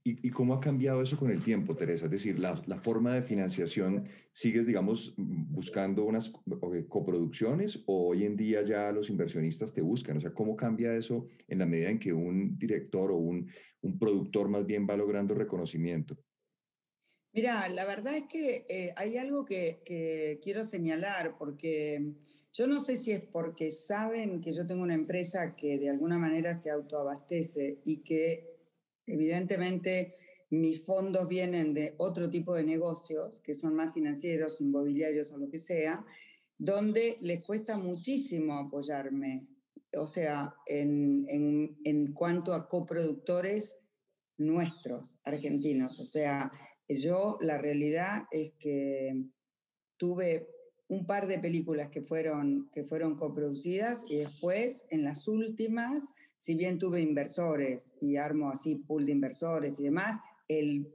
¿Y, 0.04 0.30
cómo 0.30 0.54
ha 0.54 0.60
cambiado 0.60 1.02
eso 1.02 1.18
con 1.18 1.32
el 1.32 1.42
tiempo, 1.42 1.76
Teresa? 1.76 2.06
Es 2.06 2.12
decir, 2.12 2.40
la, 2.40 2.62
la 2.66 2.78
forma 2.78 3.14
de 3.14 3.22
financiación, 3.22 4.08
¿sigues, 4.32 4.66
digamos, 4.66 5.14
buscando 5.18 6.06
unas 6.06 6.32
coproducciones 6.88 7.84
o 7.88 8.10
hoy 8.10 8.26
en 8.26 8.36
día 8.36 8.62
ya 8.62 8.92
los 8.92 9.10
inversionistas 9.10 9.74
te 9.74 9.82
buscan? 9.82 10.18
O 10.18 10.22
sea, 10.22 10.34
¿cómo 10.34 10.56
cambia 10.56 10.96
eso 10.96 11.28
en 11.48 11.60
la 11.60 11.66
medida 11.66 11.90
en 11.90 12.00
que 12.00 12.14
un 12.14 12.58
director 12.58 13.12
o 13.12 13.18
un, 13.18 13.50
un 13.82 14.00
productor 14.00 14.50
más 14.50 14.66
bien 14.66 14.88
va 14.90 14.98
logrando 14.98 15.34
reconocimiento? 15.36 16.18
Mira, 17.34 17.70
la 17.70 17.86
verdad 17.86 18.16
es 18.16 18.24
que 18.24 18.66
eh, 18.68 18.94
hay 18.98 19.18
algo 19.18 19.46
que, 19.46 19.82
que 19.86 20.40
quiero 20.44 20.64
señalar 20.64 21.38
porque 21.38 22.14
yo 22.54 22.68
no 22.68 22.80
sé 22.80 22.98
si 22.98 23.12
es 23.12 23.22
porque 23.22 23.72
saben 23.72 24.42
que 24.42 24.54
yo 24.54 24.68
tengo 24.68 24.84
una 24.84 24.96
empresa 24.96 25.56
que 25.56 25.78
de 25.78 25.90
alguna 25.90 26.18
manera 26.18 26.54
se 26.54 26.70
autoabastece 26.70 27.80
y 27.86 28.04
que 28.04 28.52
Evidentemente, 29.12 30.16
mis 30.50 30.86
fondos 30.86 31.28
vienen 31.28 31.74
de 31.74 31.96
otro 31.98 32.30
tipo 32.30 32.54
de 32.54 32.64
negocios, 32.64 33.42
que 33.42 33.56
son 33.56 33.76
más 33.76 33.94
financieros, 33.94 34.62
inmobiliarios 34.62 35.32
o 35.32 35.38
lo 35.38 35.50
que 35.50 35.60
sea, 35.60 36.06
donde 36.58 37.18
les 37.22 37.44
cuesta 37.44 37.78
muchísimo 37.78 38.58
apoyarme. 38.58 39.48
O 39.98 40.08
sea, 40.08 40.54
en, 40.66 41.26
en, 41.28 41.78
en 41.84 42.14
cuanto 42.14 42.54
a 42.54 42.68
coproductores 42.68 43.80
nuestros, 44.38 45.20
argentinos. 45.24 46.00
O 46.00 46.04
sea, 46.04 46.52
yo 47.00 47.38
la 47.42 47.58
realidad 47.58 48.24
es 48.32 48.52
que 48.60 49.26
tuve 49.98 50.48
un 50.88 51.06
par 51.06 51.28
de 51.28 51.40
películas 51.40 51.90
que 51.90 52.02
fueron, 52.02 52.70
que 52.72 52.84
fueron 52.84 53.16
coproducidas 53.16 54.04
y 54.10 54.18
después 54.18 54.86
en 54.90 55.04
las 55.04 55.28
últimas 55.28 56.14
si 56.42 56.56
bien 56.56 56.80
tuve 56.80 57.02
inversores 57.02 57.94
y 58.02 58.18
armo 58.18 58.50
así 58.50 58.74
pool 58.74 59.06
de 59.06 59.12
inversores 59.12 59.80
y 59.80 59.84
demás, 59.84 60.20
el, 60.48 60.92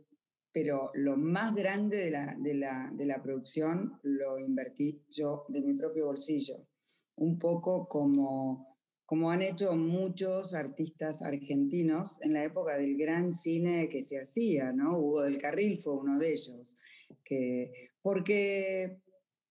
pero 0.51 0.91
lo 0.95 1.17
más 1.17 1.55
grande 1.55 1.99
de 1.99 2.11
la, 2.11 2.35
de, 2.37 2.55
la, 2.55 2.91
de 2.93 3.07
la 3.07 3.23
producción 3.23 4.01
lo 4.03 4.41
invertí 4.41 5.05
yo 5.09 5.45
de 5.47 5.63
mi 5.63 5.75
propio 5.75 6.07
bolsillo. 6.07 6.67
Un 7.15 7.39
poco 7.39 7.87
como, 7.87 8.76
como 9.07 9.31
han 9.31 9.41
hecho 9.41 9.75
muchos 9.77 10.53
artistas 10.53 11.23
argentinos 11.23 12.19
en 12.21 12.35
la 12.35 12.45
época 12.45 12.77
del 12.77 12.97
gran 12.97 13.33
cine 13.33 13.89
que 13.89 14.03
se 14.03 14.21
hacía, 14.21 14.73
¿no? 14.73 14.99
Hugo 14.99 15.23
del 15.23 15.39
Carril 15.39 15.79
fue 15.79 15.95
uno 15.95 16.19
de 16.19 16.33
ellos. 16.33 16.77
Que, 17.25 17.93
porque 18.03 19.01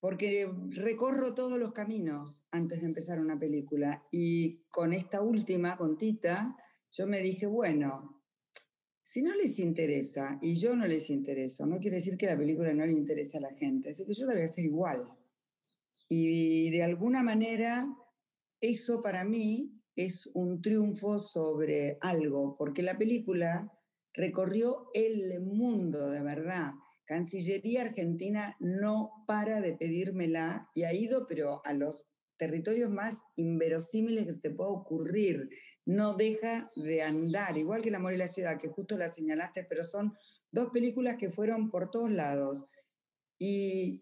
porque 0.06 0.48
recorro 0.70 1.34
todos 1.34 1.58
los 1.58 1.72
caminos 1.72 2.46
antes 2.52 2.82
de 2.82 2.86
empezar 2.86 3.20
una 3.20 3.40
película 3.40 4.06
y 4.12 4.62
con 4.70 4.94
esta 4.94 5.24
última, 5.24 5.78
con 5.78 5.98
Tita, 5.98 6.56
yo 6.92 7.08
me 7.08 7.22
dije, 7.22 7.48
bueno, 7.48 8.22
si 9.02 9.24
no 9.24 9.34
les 9.34 9.58
interesa 9.58 10.38
y 10.44 10.58
yo 10.58 10.76
no 10.76 10.86
les 10.86 11.10
intereso, 11.10 11.66
no 11.66 11.80
quiere 11.80 11.96
decir 11.96 12.18
que 12.18 12.28
la 12.28 12.38
película 12.38 12.72
no 12.72 12.86
le 12.86 12.94
interese 12.94 13.40
a 13.40 13.42
la 13.42 13.54
gente, 13.56 13.90
así 13.90 14.06
que 14.06 14.14
yo 14.14 14.28
la 14.28 14.34
voy 14.34 14.44
a 14.44 14.46
hacer 14.46 14.66
igual. 14.66 15.08
Y 16.08 16.70
de 16.70 16.84
alguna 16.84 17.24
manera, 17.24 17.88
eso 18.70 19.02
para 19.02 19.24
mí 19.24 19.72
es 19.96 20.30
un 20.34 20.62
triunfo 20.62 21.20
sobre 21.20 21.98
algo, 22.02 22.56
porque 22.58 22.84
la 22.84 22.98
película 22.98 23.72
recorrió 24.14 24.90
el 24.94 25.40
mundo 25.42 26.10
de 26.10 26.22
verdad 26.22 26.72
Cancillería 27.06 27.82
Argentina 27.82 28.56
no 28.60 29.24
para 29.28 29.62
de 29.62 29.74
pedírmela 29.74 30.70
y 30.74 30.84
ha 30.84 30.94
ido, 30.94 31.28
pero 31.28 31.62
a 31.64 31.74
los 31.74 32.06
territorios 32.38 32.90
más 32.90 33.24
inverosímiles 33.36 34.26
que 34.26 34.34
se 34.34 34.42
te 34.42 34.50
pueda 34.50 34.72
ocurrir. 34.72 35.50
No 35.86 36.16
deja 36.16 36.68
de 36.76 37.04
andar, 37.04 37.58
igual 37.58 37.84
que 37.84 37.90
El 37.90 37.96
amor 37.96 38.14
y 38.14 38.18
la 38.18 38.28
ciudad, 38.28 38.58
que 38.58 38.70
justo 38.70 38.98
la 38.98 39.08
señalaste, 39.08 39.64
pero 39.64 39.84
son 39.84 40.14
dos 40.52 40.70
películas 40.72 41.16
que 41.16 41.30
fueron 41.30 41.70
por 41.70 41.92
todos 41.92 42.10
lados. 42.10 42.66
Y 43.38 44.02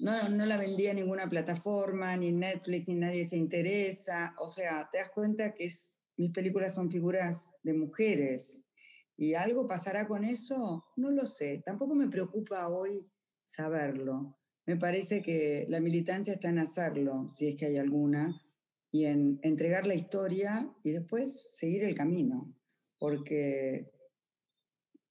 no, 0.00 0.28
no 0.28 0.46
la 0.46 0.56
vendía 0.56 0.94
ninguna 0.94 1.28
plataforma, 1.28 2.16
ni 2.16 2.32
Netflix, 2.32 2.88
ni 2.88 2.94
nadie 2.94 3.24
se 3.24 3.36
interesa. 3.36 4.34
O 4.38 4.48
sea, 4.48 4.88
te 4.90 4.98
das 4.98 5.10
cuenta 5.10 5.54
que 5.54 5.64
es, 5.66 5.98
mis 6.16 6.32
películas 6.32 6.74
son 6.74 6.90
figuras 6.90 7.56
de 7.62 7.74
mujeres, 7.74 8.64
¿Y 9.20 9.34
algo 9.34 9.66
pasará 9.66 10.06
con 10.06 10.24
eso? 10.24 10.84
No 10.96 11.10
lo 11.10 11.26
sé. 11.26 11.60
Tampoco 11.66 11.92
me 11.96 12.08
preocupa 12.08 12.68
hoy 12.68 13.04
saberlo. 13.44 14.38
Me 14.64 14.76
parece 14.76 15.20
que 15.20 15.66
la 15.68 15.80
militancia 15.80 16.34
está 16.34 16.50
en 16.50 16.60
hacerlo, 16.60 17.28
si 17.28 17.48
es 17.48 17.56
que 17.56 17.66
hay 17.66 17.78
alguna, 17.78 18.40
y 18.92 19.06
en 19.06 19.40
entregar 19.42 19.88
la 19.88 19.96
historia 19.96 20.72
y 20.84 20.90
después 20.92 21.56
seguir 21.56 21.82
el 21.82 21.96
camino. 21.96 22.54
Porque 22.96 23.90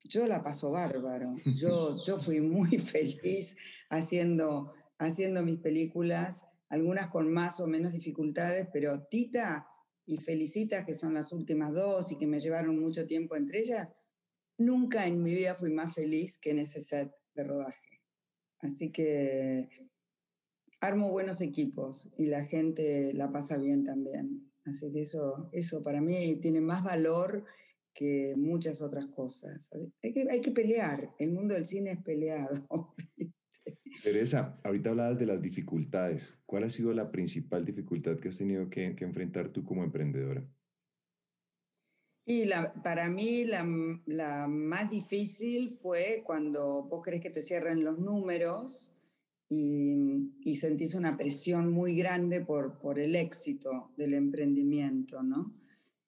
yo 0.06 0.26
la 0.26 0.42
paso 0.42 0.72
bárbaro. 0.72 1.28
Yo, 1.58 1.90
yo 2.06 2.18
fui 2.18 2.40
muy 2.40 2.80
feliz 2.80 3.58
haciendo, 3.90 4.74
haciendo 5.00 5.44
mis 5.44 5.60
películas, 5.60 6.46
algunas 6.70 7.08
con 7.08 7.32
más 7.32 7.60
o 7.60 7.68
menos 7.68 7.94
dificultades, 7.94 8.68
pero 8.72 9.04
Tita 9.08 9.68
y 10.06 10.18
Felicitas, 10.18 10.86
que 10.86 10.94
son 10.94 11.14
las 11.14 11.32
últimas 11.32 11.74
dos 11.74 12.12
y 12.12 12.18
que 12.18 12.28
me 12.28 12.40
llevaron 12.40 12.80
mucho 12.80 13.06
tiempo 13.06 13.36
entre 13.36 13.60
ellas, 13.60 13.94
nunca 14.58 15.06
en 15.06 15.22
mi 15.22 15.34
vida 15.34 15.56
fui 15.56 15.72
más 15.72 15.94
feliz 15.94 16.38
que 16.40 16.52
en 16.52 16.60
ese 16.60 16.82
set 16.82 17.12
de 17.36 17.44
rodaje. 17.44 18.02
Así 18.60 18.92
que 18.92 19.70
armo 20.82 21.12
buenos 21.12 21.42
equipos 21.42 22.10
y 22.18 22.26
la 22.26 22.44
gente 22.44 23.14
la 23.14 23.32
pasa 23.32 23.58
bien 23.58 23.84
también. 23.84 24.52
Así 24.66 24.92
que 24.92 25.02
eso, 25.02 25.50
eso 25.54 25.84
para 25.84 26.02
mí 26.02 26.38
tiene 26.38 26.62
más 26.62 26.84
valor 26.84 27.46
que 27.94 28.36
muchas 28.36 28.82
otras 28.82 29.08
cosas. 29.08 29.72
hay, 30.04 30.14
que, 30.14 30.28
hay 30.30 30.42
que 30.42 30.52
pelear, 30.52 31.16
el 31.18 31.32
mundo 31.32 31.54
del 31.54 31.66
cine 31.66 31.92
es 31.92 32.04
peleado. 32.04 32.68
Teresa, 34.04 34.60
ahorita 34.64 34.90
hablabas 34.90 35.20
de 35.20 35.26
las 35.26 35.42
dificultades. 35.42 36.38
¿Cuál 36.46 36.64
ha 36.64 36.70
sido 36.70 36.94
la 36.94 37.12
principal 37.12 37.66
dificultad 37.66 38.18
que 38.18 38.30
has 38.30 38.38
tenido 38.38 38.70
que, 38.70 38.96
enfrentar 39.00 39.50
tú 39.50 39.64
como 39.64 39.84
emprendedora? 39.84 40.44
Y 42.26 42.50
para 42.84 43.10
mí 43.10 43.46
la, 43.46 43.64
más 44.48 44.90
difícil 44.90 45.70
fue 45.70 46.24
cuando 46.26 46.84
vos 46.84 47.02
crees 47.04 47.22
que 47.22 47.30
te 47.30 47.42
cierren 47.42 47.84
los 47.84 47.98
números 48.00 48.94
y, 49.50 50.34
y, 50.42 50.58
sentís 50.58 50.94
una 50.94 51.16
presión 51.16 51.72
muy 51.72 51.96
grande 51.96 52.42
por, 52.42 53.00
el 53.00 53.16
éxito 53.16 53.92
del 53.96 54.14
emprendimiento, 54.14 55.24
¿no? 55.24 55.56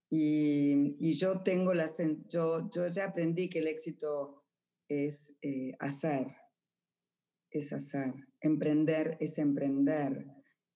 Y, 0.09 0.97
y 0.99 1.13
yo 1.13 1.39
tengo 1.41 1.73
la, 1.73 1.89
yo, 2.27 2.69
yo 2.69 2.87
ya 2.87 3.05
aprendí 3.05 3.47
que 3.47 3.59
el 3.59 3.67
éxito 3.67 4.43
es 4.89 5.37
eh, 5.41 5.75
hacer, 5.79 6.27
es 7.51 7.73
hacer, 7.73 8.13
emprender 8.41 9.17
es 9.19 9.37
emprender. 9.37 10.25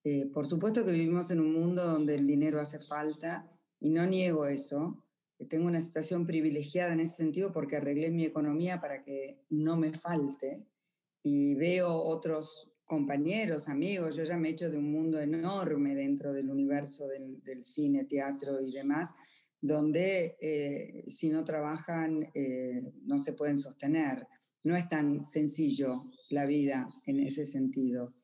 Eh, 0.02 0.26
por 0.26 0.46
supuesto 0.46 0.84
que 0.84 0.92
vivimos 0.92 1.30
en 1.30 1.40
un 1.40 1.52
mundo 1.52 1.84
donde 1.84 2.14
el 2.14 2.26
dinero 2.26 2.60
hace 2.60 2.78
falta 2.78 3.50
y 3.80 3.90
no 3.90 4.06
niego 4.06 4.46
eso. 4.46 5.04
Tengo 5.48 5.66
una 5.66 5.80
situación 5.80 6.26
privilegiada 6.26 6.92
en 6.92 7.00
ese 7.00 7.16
sentido 7.16 7.52
porque 7.52 7.76
arreglé 7.76 8.10
mi 8.10 8.24
economía 8.24 8.80
para 8.80 9.02
que 9.02 9.44
no 9.50 9.76
me 9.76 9.92
falte 9.92 10.66
y 11.22 11.54
veo 11.54 11.92
otros 11.94 12.74
compañeros, 12.84 13.68
amigos, 13.68 14.16
yo 14.16 14.24
ya 14.24 14.36
me 14.36 14.48
he 14.48 14.52
hecho 14.52 14.70
de 14.70 14.76
un 14.76 14.92
mundo 14.92 15.18
enorme 15.18 15.94
dentro 15.94 16.32
del 16.32 16.50
universo 16.50 17.08
del, 17.08 17.64
cine, 17.64 18.04
teatro 18.04 18.60
y 18.60 18.72
demás, 18.72 19.14
donde 19.60 20.36
eh, 20.40 21.04
si 21.08 21.30
no 21.30 21.44
trabajan 21.44 22.30
eh, 22.34 22.92
no 23.04 23.18
se 23.18 23.32
pueden 23.32 23.56
sostener. 23.56 24.26
No 24.64 24.76
es 24.76 24.88
tan 24.88 25.24
sencillo 25.24 26.02
la 26.30 26.46
vida 26.46 26.88
en 27.06 27.20
ese 27.20 27.46
sentido, 27.46 28.14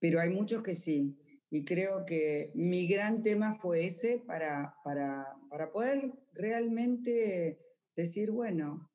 pero 0.00 0.20
hay 0.20 0.30
muchos 0.30 0.62
que 0.62 0.74
sí. 0.74 1.16
Y 1.50 1.64
creo 1.64 2.04
que 2.06 2.50
mi 2.54 2.86
gran 2.86 3.22
tema 3.22 3.54
fue 3.54 3.84
ese 3.84 4.18
para, 4.18 4.74
para, 4.84 5.26
para 5.50 5.70
poder 5.70 6.12
realmente 6.32 7.58
decir, 7.94 8.30
bueno, 8.30 8.90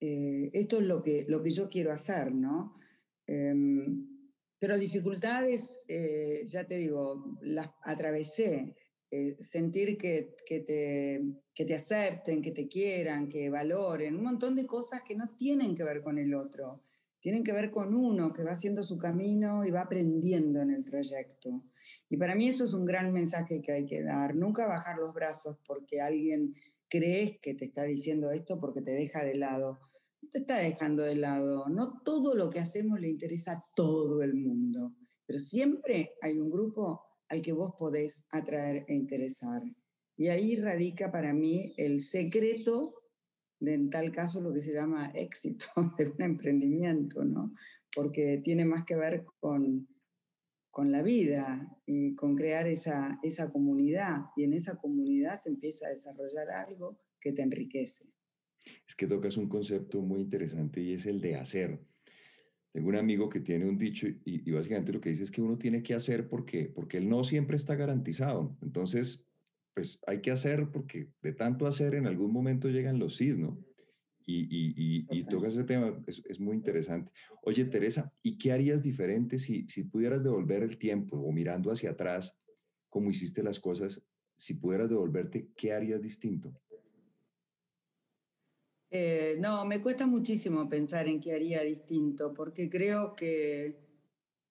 eh, 0.00 0.50
esto 0.52 0.78
es 0.78 0.86
lo 0.86 1.02
que, 1.02 1.24
lo 1.28 1.42
que 1.42 1.50
yo 1.50 1.68
quiero 1.68 1.92
hacer, 1.92 2.32
¿no? 2.34 2.76
Em, 3.26 4.06
pero 4.58 4.78
dificultades, 4.78 5.80
eh, 5.88 6.44
ya 6.46 6.66
te 6.66 6.76
digo, 6.76 7.36
las 7.42 7.70
atravesé. 7.82 8.76
Eh, 9.10 9.36
sentir 9.40 9.96
que, 9.96 10.34
que, 10.44 10.60
te, 10.60 11.22
que 11.54 11.64
te 11.64 11.74
acepten, 11.74 12.42
que 12.42 12.50
te 12.50 12.66
quieran, 12.66 13.28
que 13.28 13.48
valoren, 13.48 14.16
un 14.16 14.24
montón 14.24 14.56
de 14.56 14.66
cosas 14.66 15.02
que 15.02 15.14
no 15.14 15.30
tienen 15.36 15.74
que 15.74 15.84
ver 15.84 16.02
con 16.02 16.18
el 16.18 16.34
otro, 16.34 16.82
tienen 17.20 17.44
que 17.44 17.52
ver 17.52 17.70
con 17.70 17.94
uno 17.94 18.32
que 18.32 18.42
va 18.42 18.52
haciendo 18.52 18.82
su 18.82 18.98
camino 18.98 19.64
y 19.64 19.70
va 19.70 19.82
aprendiendo 19.82 20.60
en 20.60 20.70
el 20.70 20.84
trayecto. 20.84 21.62
Y 22.08 22.16
para 22.16 22.34
mí 22.34 22.48
eso 22.48 22.64
es 22.64 22.74
un 22.74 22.84
gran 22.84 23.12
mensaje 23.12 23.62
que 23.62 23.72
hay 23.72 23.86
que 23.86 24.02
dar, 24.02 24.34
nunca 24.34 24.66
bajar 24.66 24.98
los 24.98 25.14
brazos 25.14 25.56
porque 25.64 26.00
alguien 26.00 26.54
crees 26.88 27.38
que 27.40 27.54
te 27.54 27.66
está 27.66 27.84
diciendo 27.84 28.30
esto 28.32 28.58
porque 28.60 28.80
te 28.80 28.92
deja 28.92 29.24
de 29.24 29.36
lado 29.36 29.78
te 30.30 30.38
está 30.38 30.58
dejando 30.58 31.02
de 31.02 31.16
lado. 31.16 31.68
No 31.68 32.00
todo 32.04 32.34
lo 32.34 32.50
que 32.50 32.60
hacemos 32.60 33.00
le 33.00 33.08
interesa 33.08 33.52
a 33.52 33.64
todo 33.74 34.22
el 34.22 34.34
mundo, 34.34 34.94
pero 35.24 35.38
siempre 35.38 36.14
hay 36.20 36.38
un 36.38 36.50
grupo 36.50 37.05
al 37.28 37.42
que 37.42 37.52
vos 37.52 37.74
podés 37.78 38.26
atraer 38.30 38.84
e 38.88 38.94
interesar. 38.94 39.62
Y 40.16 40.28
ahí 40.28 40.56
radica 40.56 41.10
para 41.10 41.34
mí 41.34 41.74
el 41.76 42.00
secreto 42.00 42.94
de, 43.60 43.74
en 43.74 43.90
tal 43.90 44.12
caso, 44.12 44.40
lo 44.40 44.52
que 44.52 44.60
se 44.60 44.72
llama 44.72 45.10
éxito 45.14 45.66
de 45.98 46.08
un 46.08 46.22
emprendimiento, 46.22 47.24
¿no? 47.24 47.54
Porque 47.94 48.40
tiene 48.44 48.64
más 48.64 48.84
que 48.84 48.96
ver 48.96 49.24
con, 49.40 49.88
con 50.70 50.92
la 50.92 51.02
vida 51.02 51.78
y 51.86 52.14
con 52.14 52.36
crear 52.36 52.66
esa, 52.66 53.18
esa 53.22 53.50
comunidad. 53.50 54.26
Y 54.36 54.44
en 54.44 54.52
esa 54.52 54.76
comunidad 54.76 55.36
se 55.36 55.50
empieza 55.50 55.86
a 55.86 55.90
desarrollar 55.90 56.50
algo 56.50 56.98
que 57.20 57.32
te 57.32 57.42
enriquece 57.42 58.06
es 58.86 58.94
que 58.94 59.06
tocas 59.06 59.36
un 59.36 59.48
concepto 59.48 60.00
muy 60.00 60.20
interesante 60.20 60.80
y 60.80 60.94
es 60.94 61.06
el 61.06 61.20
de 61.20 61.36
hacer. 61.36 61.80
Tengo 62.76 62.90
un 62.90 62.96
amigo 62.96 63.30
que 63.30 63.40
tiene 63.40 63.64
un 63.64 63.78
dicho 63.78 64.06
y, 64.06 64.50
básicamente 64.50 64.92
lo 64.92 65.00
que 65.00 65.08
dice 65.08 65.22
es 65.22 65.30
que 65.30 65.40
uno 65.40 65.56
tiene 65.56 65.82
que 65.82 65.94
hacer 65.94 66.28
porque, 66.28 66.66
porque 66.66 66.98
el 66.98 67.08
no 67.08 67.24
siempre 67.24 67.56
está 67.56 67.74
garantizado. 67.74 68.54
Entonces, 68.60 69.26
pues 69.72 69.98
hay 70.06 70.20
que 70.20 70.30
hacer 70.30 70.70
porque 70.70 71.08
de 71.22 71.32
tanto 71.32 71.66
hacer 71.66 71.94
en 71.94 72.06
algún 72.06 72.30
momento 72.30 72.68
llegan 72.68 72.98
los 72.98 73.16
sí, 73.16 73.28
¿no? 73.28 73.58
Y, 74.26 74.42
y, 74.42 75.06
y, 75.08 75.24
tocas 75.24 75.54
ese 75.54 75.64
tema, 75.64 75.98
es, 76.06 76.20
es, 76.26 76.38
muy 76.38 76.54
interesante. 76.54 77.10
Oye, 77.44 77.64
Teresa, 77.64 78.12
¿y 78.22 78.36
qué 78.36 78.52
harías 78.52 78.82
diferente 78.82 79.38
si, 79.38 79.66
si 79.68 79.84
pudieras 79.84 80.22
devolver 80.22 80.62
el 80.62 80.76
tiempo 80.76 81.16
o 81.16 81.32
mirando 81.32 81.72
hacia 81.72 81.92
atrás, 81.92 82.36
cómo 82.90 83.08
hiciste 83.08 83.42
las 83.42 83.58
cosas, 83.58 84.02
si 84.36 84.52
pudieras 84.52 84.90
devolverte, 84.90 85.48
¿qué 85.56 85.72
harías 85.72 86.02
distinto? 86.02 86.52
Eh, 88.98 89.36
no, 89.38 89.66
me 89.66 89.82
cuesta 89.82 90.06
muchísimo 90.06 90.70
pensar 90.70 91.06
en 91.06 91.20
qué 91.20 91.34
haría 91.34 91.60
distinto, 91.60 92.32
porque 92.32 92.70
creo 92.70 93.14
que, 93.14 93.76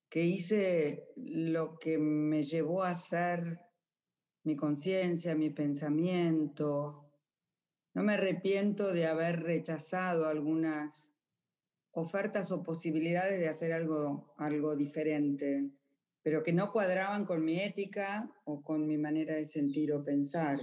que 0.07 0.21
hice 0.21 1.07
lo 1.15 1.79
que 1.79 1.97
me 1.97 2.43
llevó 2.43 2.83
a 2.83 2.93
ser 2.93 3.59
mi 4.43 4.55
conciencia, 4.55 5.33
mi 5.33 5.49
pensamiento. 5.49 7.09
No 7.95 8.03
me 8.03 8.13
arrepiento 8.13 8.93
de 8.93 9.07
haber 9.07 9.41
rechazado 9.41 10.27
algunas 10.27 11.11
ofertas 11.89 12.51
o 12.51 12.61
posibilidades 12.61 13.39
de 13.39 13.47
hacer 13.47 13.73
algo, 13.73 14.35
algo 14.37 14.75
diferente, 14.75 15.71
pero 16.21 16.43
que 16.43 16.53
no 16.53 16.71
cuadraban 16.71 17.25
con 17.25 17.43
mi 17.43 17.59
ética 17.59 18.31
o 18.43 18.61
con 18.61 18.85
mi 18.85 18.99
manera 18.99 19.33
de 19.33 19.45
sentir 19.45 19.91
o 19.91 20.03
pensar. 20.03 20.59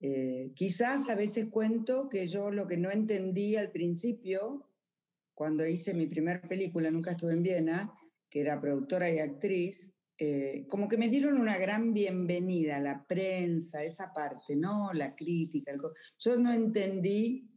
Eh, 0.00 0.52
quizás 0.54 1.08
a 1.08 1.14
veces 1.14 1.48
cuento 1.50 2.08
que 2.08 2.26
yo 2.26 2.50
lo 2.50 2.66
que 2.66 2.76
no 2.76 2.90
entendí 2.90 3.56
al 3.56 3.70
principio, 3.70 4.66
cuando 5.34 5.66
hice 5.66 5.94
mi 5.94 6.06
primera 6.06 6.40
película, 6.40 6.90
Nunca 6.90 7.12
estuve 7.12 7.32
en 7.32 7.42
Viena, 7.42 7.92
que 8.28 8.40
era 8.40 8.60
productora 8.60 9.10
y 9.10 9.18
actriz, 9.18 9.94
eh, 10.22 10.66
como 10.68 10.86
que 10.86 10.98
me 10.98 11.08
dieron 11.08 11.40
una 11.40 11.56
gran 11.56 11.94
bienvenida, 11.94 12.78
la 12.78 13.06
prensa, 13.06 13.82
esa 13.82 14.12
parte, 14.12 14.54
¿no? 14.54 14.92
La 14.92 15.14
crítica. 15.14 15.72
yo 16.18 16.36
no 16.36 16.52
entendí 16.52 17.48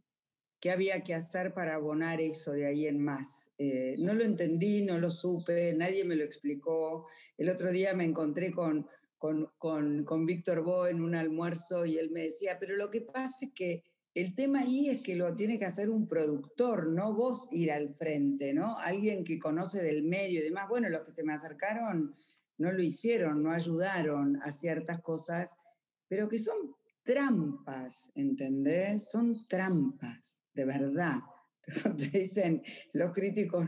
qué 0.58 0.70
había 0.70 1.02
que 1.02 1.12
hacer 1.12 1.52
para 1.52 1.74
abonar 1.74 2.22
eso 2.22 2.52
de 2.52 2.66
ahí 2.66 2.86
en 2.86 2.98
más. 2.98 3.52
Eh, 3.58 3.96
no 3.98 4.14
lo 4.14 4.24
entendí, 4.24 4.80
no 4.80 4.98
lo 4.98 5.10
supe, 5.10 5.74
nadie 5.74 6.04
me 6.04 6.16
lo 6.16 6.24
explicó. 6.24 7.06
El 7.36 7.50
otro 7.50 7.70
día 7.70 7.92
me 7.92 8.04
encontré 8.04 8.50
con 8.50 8.88
con, 9.24 9.50
con, 9.56 10.04
con 10.04 10.26
Víctor 10.26 10.62
Bo 10.62 10.86
en 10.86 11.00
un 11.00 11.14
almuerzo 11.14 11.86
y 11.86 11.96
él 11.96 12.10
me 12.10 12.24
decía, 12.24 12.58
pero 12.60 12.76
lo 12.76 12.90
que 12.90 13.00
pasa 13.00 13.46
es 13.46 13.52
que 13.54 13.82
el 14.12 14.34
tema 14.34 14.60
ahí 14.60 14.90
es 14.90 15.00
que 15.00 15.16
lo 15.16 15.34
tiene 15.34 15.58
que 15.58 15.64
hacer 15.64 15.88
un 15.88 16.06
productor, 16.06 16.88
no 16.88 17.14
vos 17.14 17.48
ir 17.50 17.72
al 17.72 17.94
frente, 17.94 18.52
¿no? 18.52 18.78
Alguien 18.80 19.24
que 19.24 19.38
conoce 19.38 19.82
del 19.82 20.02
medio 20.02 20.40
y 20.40 20.42
demás. 20.42 20.68
Bueno, 20.68 20.90
los 20.90 21.00
que 21.00 21.10
se 21.10 21.24
me 21.24 21.32
acercaron 21.32 22.14
no 22.58 22.70
lo 22.70 22.82
hicieron, 22.82 23.42
no 23.42 23.50
ayudaron 23.50 24.42
a 24.42 24.52
ciertas 24.52 25.00
cosas, 25.00 25.56
pero 26.06 26.28
que 26.28 26.38
son 26.38 26.76
trampas, 27.02 28.12
¿entendés? 28.14 29.08
Son 29.08 29.46
trampas, 29.48 30.42
de 30.52 30.66
verdad. 30.66 31.20
Te 31.96 32.18
dicen 32.18 32.62
los 32.92 33.12
críticos, 33.12 33.66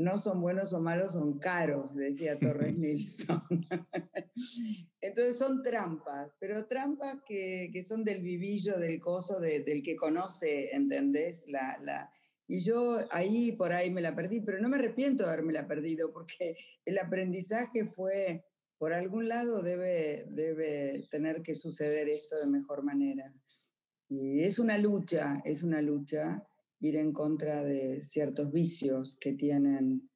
no 0.00 0.16
son 0.16 0.40
buenos 0.40 0.72
o 0.72 0.80
malos, 0.80 1.12
son 1.12 1.38
caros, 1.38 1.94
decía 1.94 2.38
Torres 2.38 2.74
Nilsson. 2.78 3.42
Entonces 5.00 5.38
son 5.38 5.62
trampas, 5.62 6.32
pero 6.40 6.66
trampas 6.66 7.18
que, 7.26 7.68
que, 7.72 7.82
son 7.82 8.02
del 8.02 8.22
vivillo, 8.22 8.78
del 8.78 8.98
coso, 8.98 9.40
del 9.40 9.82
que 9.82 9.96
conoce, 9.96 10.74
¿entendés? 10.74 11.46
La, 11.48 11.78
la, 11.82 12.10
y 12.48 12.58
yo 12.58 12.98
ahí 13.10 13.52
por 13.52 13.72
ahí 13.72 13.90
me 13.90 14.00
la 14.00 14.16
perdí, 14.16 14.40
pero 14.40 14.58
no 14.58 14.70
me 14.70 14.78
arrepiento 14.78 15.24
de 15.24 15.28
haberme 15.28 15.52
la 15.52 15.68
perdido, 15.68 16.12
porque 16.12 16.56
el 16.86 16.98
aprendizaje 16.98 17.84
fue, 17.84 18.46
por 18.78 18.94
algún 18.94 19.28
lado 19.28 19.62
debe, 19.62 20.26
debe 20.30 21.06
tener 21.10 21.42
que 21.42 21.54
suceder 21.54 22.08
esto 22.08 22.38
de 22.38 22.46
mejor 22.46 22.82
manera. 22.82 23.34
Y 24.08 24.42
es 24.42 24.58
una 24.58 24.78
lucha, 24.78 25.42
es 25.44 25.62
una 25.62 25.82
lucha, 25.82 26.42
ir 26.80 26.96
en 26.96 27.12
contra 27.12 27.62
de 27.62 28.00
ciertos 28.00 28.50
vicios 28.50 29.16
que 29.20 29.34
tienen 29.34 30.10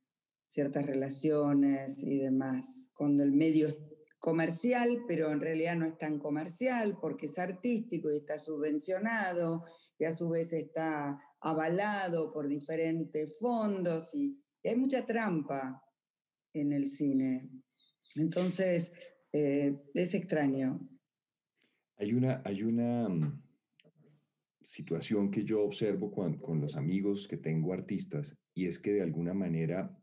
ciertas 0.46 0.86
relaciones 0.86 2.02
y 2.02 2.18
demás. 2.18 2.90
Cuando 2.94 3.22
el 3.22 3.32
medio 3.32 3.68
es 3.68 3.78
comercial, 4.18 5.04
pero 5.06 5.30
en 5.30 5.40
realidad 5.40 5.76
no 5.76 5.86
es 5.86 5.98
tan 5.98 6.18
comercial 6.18 6.96
porque 7.00 7.26
es 7.26 7.38
artístico 7.38 8.10
y 8.10 8.16
está 8.16 8.38
subvencionado 8.38 9.64
y 9.98 10.04
a 10.04 10.12
su 10.12 10.30
vez 10.30 10.52
está 10.52 11.20
avalado 11.40 12.32
por 12.32 12.48
diferentes 12.48 13.36
fondos 13.38 14.14
y, 14.14 14.40
hay 14.66 14.76
mucha 14.76 15.04
trampa 15.04 15.82
en 16.54 16.72
el 16.72 16.86
cine. 16.86 17.50
Entonces, 18.16 18.94
eh, 19.30 19.78
es 19.92 20.14
extraño. 20.14 20.80
Hay 21.98 22.14
una, 22.14 22.40
hay 22.46 22.62
una, 22.62 23.10
mm, 23.10 23.42
situación 24.64 25.30
que 25.30 25.44
yo 25.44 25.62
observo 25.62 26.10
con, 26.10 26.60
los 26.60 26.76
amigos 26.76 27.28
que 27.28 27.36
tengo 27.36 27.72
artistas 27.72 28.36
y 28.54 28.66
es 28.66 28.78
que 28.78 28.94
de 28.94 29.02
alguna 29.02 29.34
manera 29.34 29.94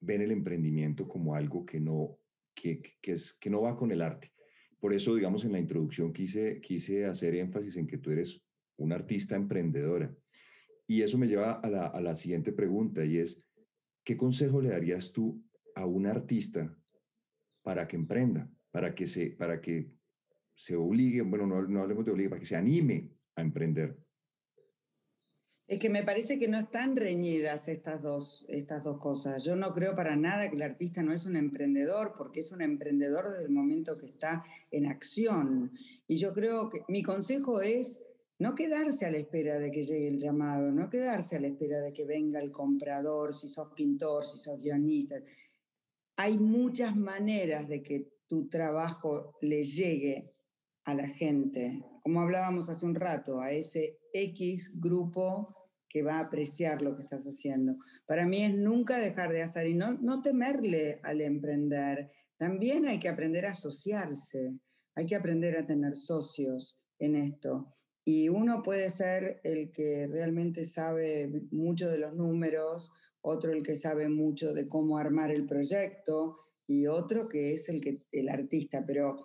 ven 0.00 0.22
el 0.22 0.30
emprendimiento 0.30 1.06
como 1.06 1.34
algo 1.34 1.64
que 1.64 1.78
no, 1.78 2.18
que, 2.54 2.80
que, 3.00 3.12
es, 3.12 3.34
que 3.34 3.50
no 3.50 3.62
va 3.62 3.76
con 3.76 3.92
el 3.92 4.02
arte. 4.02 4.32
por 4.80 4.92
eso, 4.92 5.14
digamos, 5.14 5.44
en 5.44 5.52
la 5.52 5.58
introducción 5.58 6.12
quise, 6.12 6.60
quise 6.60 7.06
hacer 7.06 7.34
énfasis 7.34 7.76
en 7.76 7.86
que 7.86 7.98
tú 7.98 8.10
eres 8.10 8.42
una 8.76 8.96
artista 8.96 9.36
emprendedora. 9.36 10.14
Y 10.86 11.02
eso 11.02 11.16
me 11.16 11.26
lleva 11.26 11.52
a 11.52 11.70
la, 11.70 11.86
a 11.86 12.00
la 12.00 12.14
siguiente 12.14 12.52
pregunta 12.52 13.04
y 13.04 13.18
es, 13.18 13.46
¿qué 14.04 14.16
consejo 14.16 14.60
le 14.60 14.70
darías 14.70 15.12
tú 15.12 15.42
a 15.74 15.86
un 15.86 16.06
artista 16.06 16.76
para 17.62 17.88
que 17.88 17.96
emprenda, 17.96 18.50
para 18.70 18.94
que 18.94 19.06
se, 19.06 19.30
para 19.30 19.60
que 19.60 19.90
se 20.54 20.76
obligue, 20.76 21.22
bueno, 21.22 21.46
no, 21.46 21.62
no 21.62 21.82
hablemos 21.82 22.04
de 22.04 22.12
obligue, 22.12 22.28
para 22.28 22.40
que 22.40 22.46
se 22.46 22.56
anime 22.56 23.10
a 23.36 23.42
emprender? 23.42 23.96
Es 25.66 25.78
que 25.78 25.88
me 25.88 26.02
parece 26.02 26.38
que 26.38 26.46
no 26.46 26.58
están 26.58 26.94
reñidas 26.94 27.68
estas 27.68 28.02
dos, 28.02 28.44
estas 28.48 28.84
dos 28.84 28.98
cosas. 28.98 29.42
Yo 29.44 29.56
no 29.56 29.72
creo 29.72 29.96
para 29.96 30.14
nada 30.14 30.50
que 30.50 30.56
el 30.56 30.62
artista 30.62 31.02
no 31.02 31.14
es 31.14 31.24
un 31.24 31.36
emprendedor, 31.36 32.14
porque 32.18 32.40
es 32.40 32.52
un 32.52 32.60
emprendedor 32.60 33.30
desde 33.30 33.44
el 33.44 33.50
momento 33.50 33.96
que 33.96 34.06
está 34.06 34.44
en 34.70 34.86
acción. 34.86 35.72
Y 36.06 36.16
yo 36.16 36.34
creo 36.34 36.68
que 36.68 36.82
mi 36.88 37.02
consejo 37.02 37.62
es 37.62 38.02
no 38.38 38.54
quedarse 38.54 39.06
a 39.06 39.10
la 39.10 39.16
espera 39.16 39.58
de 39.58 39.70
que 39.70 39.84
llegue 39.84 40.08
el 40.08 40.18
llamado, 40.18 40.70
no 40.70 40.90
quedarse 40.90 41.36
a 41.36 41.40
la 41.40 41.46
espera 41.46 41.80
de 41.80 41.94
que 41.94 42.04
venga 42.04 42.40
el 42.40 42.50
comprador, 42.50 43.32
si 43.32 43.48
sos 43.48 43.72
pintor, 43.74 44.26
si 44.26 44.38
sos 44.38 44.60
guionista. 44.60 45.16
Hay 46.16 46.38
muchas 46.38 46.94
maneras 46.94 47.66
de 47.68 47.82
que 47.82 48.08
tu 48.26 48.48
trabajo 48.48 49.32
le 49.40 49.62
llegue 49.62 50.34
a 50.84 50.94
la 50.94 51.08
gente, 51.08 51.82
como 52.04 52.20
hablábamos 52.20 52.68
hace 52.68 52.84
un 52.84 52.94
rato, 52.94 53.40
a 53.40 53.50
ese 53.50 53.98
X 54.12 54.70
grupo 54.74 55.56
que 55.88 56.02
va 56.02 56.18
a 56.18 56.26
apreciar 56.26 56.82
lo 56.82 56.94
que 56.94 57.02
estás 57.02 57.24
haciendo. 57.24 57.76
Para 58.06 58.26
mí 58.26 58.44
es 58.44 58.54
nunca 58.54 58.98
dejar 58.98 59.32
de 59.32 59.42
hacer 59.42 59.68
y 59.68 59.74
no, 59.74 59.94
no 59.94 60.20
temerle 60.20 61.00
al 61.02 61.22
emprender. 61.22 62.10
También 62.36 62.84
hay 62.84 62.98
que 62.98 63.08
aprender 63.08 63.46
a 63.46 63.52
asociarse, 63.52 64.60
hay 64.94 65.06
que 65.06 65.14
aprender 65.14 65.56
a 65.56 65.64
tener 65.64 65.96
socios 65.96 66.78
en 66.98 67.16
esto. 67.16 67.72
Y 68.04 68.28
uno 68.28 68.62
puede 68.62 68.90
ser 68.90 69.40
el 69.42 69.70
que 69.70 70.06
realmente 70.06 70.66
sabe 70.66 71.32
mucho 71.52 71.88
de 71.88 71.96
los 71.96 72.14
números, 72.14 72.92
otro 73.22 73.50
el 73.50 73.62
que 73.62 73.76
sabe 73.76 74.10
mucho 74.10 74.52
de 74.52 74.68
cómo 74.68 74.98
armar 74.98 75.30
el 75.30 75.46
proyecto 75.46 76.36
y 76.66 76.86
otro 76.86 77.30
que 77.30 77.54
es 77.54 77.70
el, 77.70 77.80
que, 77.80 78.04
el 78.12 78.28
artista. 78.28 78.84
Pero 78.86 79.24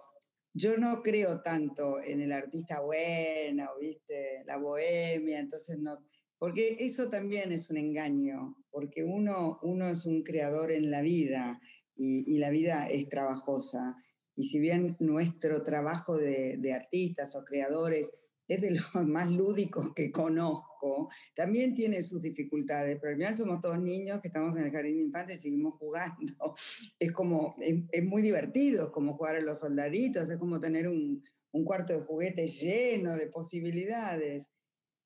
yo 0.59 0.77
no 0.77 1.01
creo 1.01 1.41
tanto 1.41 2.01
en 2.03 2.19
el 2.21 2.33
artista 2.33 2.81
bueno, 2.81 3.69
¿viste? 3.79 4.43
La 4.45 4.57
bohemia, 4.57 5.39
entonces 5.39 5.79
no, 5.79 5.97
porque 6.37 6.75
eso 6.79 7.07
también 7.07 7.53
es 7.53 7.69
un 7.69 7.77
engaño, 7.77 8.57
porque 8.69 9.03
uno, 9.03 9.59
uno 9.63 9.89
es 9.89 10.05
un 10.05 10.21
creador 10.23 10.71
en 10.71 10.91
la 10.91 11.01
vida 11.01 11.61
y, 11.95 12.37
la 12.37 12.49
vida 12.49 12.87
es 12.89 13.07
trabajosa. 13.07 13.95
Y 14.35 14.43
si 14.43 14.59
bien 14.59 14.95
nuestro 14.99 15.63
trabajo 15.63 16.17
de 16.17 16.73
artistas 16.73 17.35
o 17.35 17.43
creadores 17.43 18.13
es 18.49 18.62
de 18.62 18.71
los 18.71 18.93
más 19.07 19.29
lúdicos 19.29 19.93
que 19.93 20.12
conozco, 20.12 21.09
también 21.35 21.75
tiene 21.75 22.01
sus 22.01 22.21
dificultades, 22.21 22.97
pero 22.99 23.12
al 23.12 23.17
final 23.17 23.38
somos 23.38 23.62
todos 23.62 23.79
niños 23.79 24.19
que 24.19 24.27
estamos 24.27 24.57
en 24.57 24.65
el 24.65 24.71
jardín 24.71 24.97
de 24.97 25.03
infantes 25.03 25.38
y 25.38 25.41
seguimos 25.43 25.75
jugando. 25.75 26.33
Es 26.99 27.12
como, 27.13 27.55
es, 27.59 28.03
muy 28.03 28.21
divertido, 28.21 28.85
es 28.85 28.91
como 28.91 29.13
jugar 29.15 29.35
a 29.35 29.41
los 29.41 29.59
soldaditos, 29.59 30.29
es 30.29 30.38
como 30.38 30.59
tener 30.59 30.88
un, 30.88 31.23
un 31.51 31.63
cuarto 31.63 31.93
de 31.93 32.01
juguetes 32.01 32.59
lleno 32.59 33.15
de 33.15 33.27
posibilidades, 33.27 34.49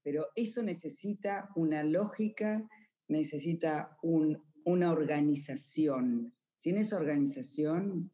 pero 0.01 0.27
eso 0.36 0.63
necesita 0.63 1.49
una 1.56 1.84
lógica, 1.84 2.67
necesita 3.08 3.97
un, 4.01 4.41
una 4.63 4.91
organización. 4.91 6.34
Sin 6.56 6.77
esa 6.77 6.95
organización 6.95 8.12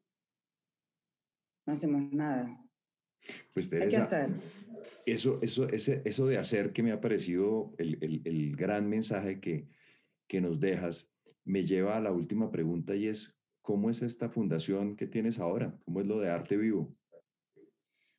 no 1.66 1.74
hacemos 1.74 2.12
nada. 2.12 2.69
Pues 3.54 3.70
Teresa, 3.70 3.86
Hay 3.86 3.90
que 3.90 4.16
hacer. 4.16 4.30
Eso, 5.06 5.40
eso, 5.42 5.68
ese, 5.70 6.02
eso 6.06 6.28
de 6.28 6.38
hacer 6.38 6.72
que 6.72 6.84
me 6.84 6.92
ha 6.92 7.02
parecido 7.02 7.74
el, 7.78 7.98
el, 8.02 8.22
el 8.26 8.56
gran 8.56 8.88
mensaje 8.88 9.40
que, 9.40 9.68
que 10.28 10.40
nos 10.40 10.60
dejas, 10.60 11.10
me 11.44 11.64
lleva 11.64 11.98
a 11.98 12.00
la 12.00 12.12
última 12.12 12.52
pregunta 12.52 12.96
y 12.96 13.08
es, 13.08 13.36
¿cómo 13.62 13.90
es 13.90 14.02
esta 14.04 14.30
fundación 14.30 14.96
que 14.96 15.08
tienes 15.08 15.40
ahora? 15.40 15.78
¿Cómo 15.86 16.02
es 16.02 16.08
lo 16.08 16.20
de 16.20 16.30
Arte 16.30 16.58
Vivo? 16.58 16.96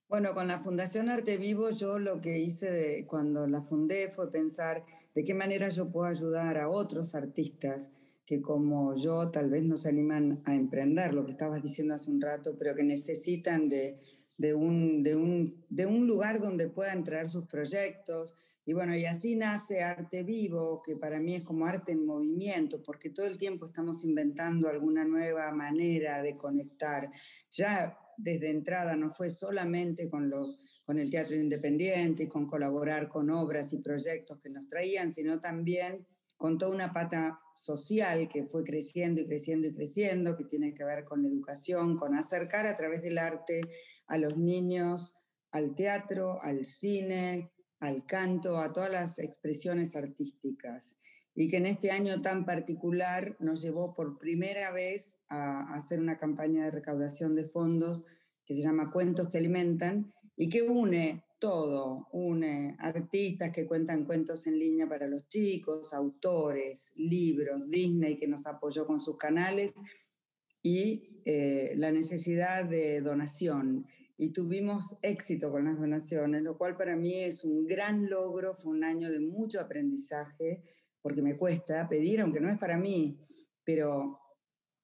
Bueno, 0.08 0.34
con 0.34 0.48
la 0.48 0.58
Fundación 0.58 1.08
Arte 1.08 1.36
Vivo 1.36 1.70
yo 1.70 2.00
lo 2.00 2.20
que 2.20 2.40
hice 2.40 2.68
de, 2.68 3.06
cuando 3.06 3.46
la 3.46 3.62
fundé 3.62 4.10
fue 4.10 4.32
pensar 4.32 4.84
de 5.14 5.22
qué 5.22 5.34
manera 5.34 5.68
yo 5.68 5.88
puedo 5.92 6.06
ayudar 6.06 6.58
a 6.58 6.68
otros 6.68 7.14
artistas 7.14 7.92
que 8.26 8.42
como 8.42 8.96
yo 8.96 9.30
tal 9.30 9.50
vez 9.50 9.62
no 9.62 9.76
se 9.76 9.88
animan 9.88 10.42
a 10.44 10.54
emprender, 10.54 11.14
lo 11.14 11.24
que 11.24 11.32
estabas 11.32 11.62
diciendo 11.62 11.94
hace 11.94 12.10
un 12.10 12.20
rato, 12.20 12.56
pero 12.58 12.74
que 12.74 12.82
necesitan 12.82 13.68
de 13.68 13.94
de 14.40 14.54
un, 14.54 15.02
de 15.02 15.14
un, 15.14 15.46
de 15.68 15.84
un 15.84 16.06
lugar 16.06 16.40
donde 16.40 16.66
puedan 16.66 17.04
traer 17.04 17.28
sus 17.28 17.44
proyectos. 17.44 18.34
Y 18.64 18.72
bueno, 18.72 18.96
y 18.96 19.04
así 19.04 19.36
nace 19.36 19.82
Arte 19.82 20.22
Vivo, 20.22 20.80
que 20.82 20.96
para 20.96 21.20
mí 21.20 21.34
es 21.34 21.42
como 21.42 21.66
arte 21.66 21.92
en 21.92 22.06
movimiento, 22.06 22.82
porque 22.82 23.10
todo 23.10 23.26
el 23.26 23.36
tiempo 23.36 23.66
estamos 23.66 24.02
inventando 24.02 24.70
alguna 24.70 25.04
nueva 25.04 25.52
manera 25.52 26.22
de 26.22 26.38
conectar. 26.38 27.10
Ya 27.50 27.98
desde 28.16 28.48
entrada 28.48 28.96
no 28.96 29.10
fue 29.10 29.28
solamente 29.28 30.08
con, 30.08 30.30
los, 30.30 30.80
con 30.84 30.98
el 30.98 31.10
teatro 31.10 31.36
independiente 31.36 32.22
y 32.22 32.28
con 32.28 32.46
colaborar 32.46 33.10
con 33.10 33.28
obras 33.28 33.74
y 33.74 33.82
proyectos 33.82 34.38
que 34.40 34.48
nos 34.48 34.66
traían, 34.70 35.12
sino 35.12 35.38
también 35.38 36.06
con 36.38 36.56
toda 36.56 36.74
una 36.74 36.94
pata 36.94 37.38
social 37.54 38.26
que 38.26 38.44
fue 38.44 38.64
creciendo 38.64 39.20
y 39.20 39.26
creciendo 39.26 39.68
y 39.68 39.74
creciendo, 39.74 40.34
que 40.34 40.44
tiene 40.44 40.72
que 40.72 40.84
ver 40.84 41.04
con 41.04 41.22
la 41.22 41.28
educación, 41.28 41.98
con 41.98 42.14
acercar 42.14 42.66
a 42.66 42.74
través 42.74 43.02
del 43.02 43.18
arte 43.18 43.60
a 44.10 44.18
los 44.18 44.36
niños 44.36 45.16
al 45.52 45.74
teatro, 45.74 46.42
al 46.42 46.64
cine, 46.64 47.52
al 47.78 48.04
canto, 48.04 48.58
a 48.58 48.72
todas 48.72 48.90
las 48.90 49.18
expresiones 49.18 49.96
artísticas. 49.96 50.98
Y 51.34 51.48
que 51.48 51.56
en 51.56 51.66
este 51.66 51.90
año 51.92 52.20
tan 52.20 52.44
particular 52.44 53.36
nos 53.38 53.62
llevó 53.62 53.94
por 53.94 54.18
primera 54.18 54.72
vez 54.72 55.20
a 55.28 55.72
hacer 55.72 56.00
una 56.00 56.18
campaña 56.18 56.64
de 56.64 56.72
recaudación 56.72 57.34
de 57.34 57.44
fondos 57.44 58.04
que 58.44 58.54
se 58.54 58.62
llama 58.62 58.90
Cuentos 58.90 59.28
que 59.28 59.38
Alimentan 59.38 60.12
y 60.36 60.48
que 60.48 60.62
une 60.62 61.22
todo, 61.38 62.08
une 62.12 62.76
artistas 62.80 63.50
que 63.50 63.66
cuentan 63.66 64.04
cuentos 64.04 64.46
en 64.46 64.58
línea 64.58 64.88
para 64.88 65.06
los 65.06 65.28
chicos, 65.28 65.94
autores, 65.94 66.92
libros, 66.96 67.70
Disney 67.70 68.18
que 68.18 68.26
nos 68.26 68.46
apoyó 68.46 68.86
con 68.86 69.00
sus 69.00 69.16
canales 69.16 69.72
y 70.62 71.22
eh, 71.24 71.72
la 71.76 71.92
necesidad 71.92 72.64
de 72.64 73.00
donación 73.00 73.86
y 74.20 74.34
tuvimos 74.34 74.98
éxito 75.00 75.50
con 75.50 75.64
las 75.64 75.78
donaciones, 75.78 76.42
lo 76.42 76.58
cual 76.58 76.76
para 76.76 76.94
mí 76.94 77.14
es 77.14 77.42
un 77.42 77.66
gran 77.66 78.10
logro, 78.10 78.54
fue 78.54 78.72
un 78.72 78.84
año 78.84 79.10
de 79.10 79.18
mucho 79.18 79.58
aprendizaje, 79.58 80.62
porque 81.00 81.22
me 81.22 81.38
cuesta 81.38 81.88
pedir, 81.88 82.20
aunque 82.20 82.38
no 82.38 82.50
es 82.50 82.58
para 82.58 82.76
mí, 82.76 83.18
pero 83.64 84.20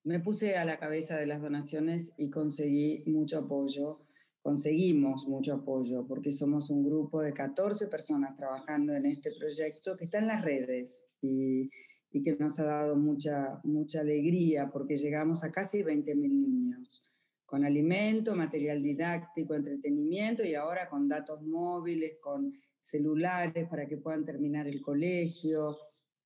me 0.05 0.21
puse 0.21 0.57
a 0.57 0.65
la 0.65 0.79
cabeza 0.79 1.19
de 1.19 1.27
las 1.27 1.43
donaciones 1.43 2.15
y 2.17 2.31
conseguí 2.31 3.05
mucho 3.05 3.41
apoyo, 3.41 4.01
conseguimos 4.41 5.29
mucho 5.29 5.53
apoyo, 5.57 6.07
porque 6.07 6.33
somos 6.33 6.71
un 6.71 6.83
grupo 6.83 7.21
de 7.21 7.35
14 7.35 7.89
personas 7.89 8.35
trabajando 8.37 8.95
en 8.95 9.05
este 9.05 9.33
proyecto 9.39 9.99
que 9.99 10.07
está 10.07 10.19
en 10.19 10.29
las 10.29 10.43
redes 10.43 11.09
y, 11.21 11.69
y 12.11 12.23
que 12.23 12.35
nos 12.37 12.59
ha 12.59 12.65
dado 12.65 12.97
mucha, 12.97 13.61
mucha 13.65 14.01
alegría, 14.01 14.71
porque 14.73 14.97
llegamos 14.97 15.45
a 15.45 15.53
casi 15.53 15.83
20.000 15.83 16.17
niños 16.17 17.07
con 17.47 17.65
alimento, 17.65 18.35
material 18.35 18.83
didáctico, 18.83 19.55
entretenimiento 19.55 20.45
y 20.45 20.55
ahora 20.55 20.89
con 20.89 21.09
datos 21.09 21.41
móviles, 21.43 22.19
con 22.21 22.53
celulares 22.81 23.69
para 23.69 23.87
que 23.87 23.97
puedan 23.97 24.25
terminar 24.25 24.67
el 24.67 24.83
colegio. 24.83 25.79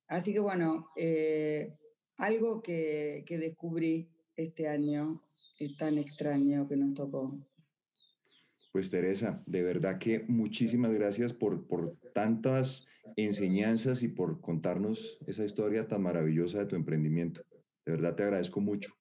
Así 0.09 0.33
que 0.33 0.41
bueno, 0.41 0.89
eh, 0.97 1.77
algo 2.17 2.63
que, 2.63 3.23
que 3.27 3.39
descubrí 3.39 4.11
este 4.35 4.67
año 4.67 5.13
es 5.59 5.77
tan 5.77 5.99
extraño 5.99 6.67
que 6.67 6.77
nos 6.77 6.95
tocó. 6.95 7.39
Pues 8.73 8.91
Teresa, 8.91 9.43
de 9.47 9.63
verdad 9.63 9.99
que 9.99 10.25
muchísimas 10.29 10.93
gracias 10.93 11.33
por, 11.33 11.67
por 11.67 11.99
tantas 12.15 12.87
enseñanzas 13.17 14.03
y 14.03 14.09
por 14.09 14.41
contarnos 14.41 15.19
esa 15.27 15.45
historia 15.45 15.89
tan 15.89 16.03
maravillosa 16.03 16.61
de 16.61 16.67
tu 16.67 16.77
emprendimiento. 16.77 17.43
De 17.85 17.93
verdad 17.93 18.15
te 18.15 18.23
agradezco 18.23 18.61
mucho. 18.61 19.00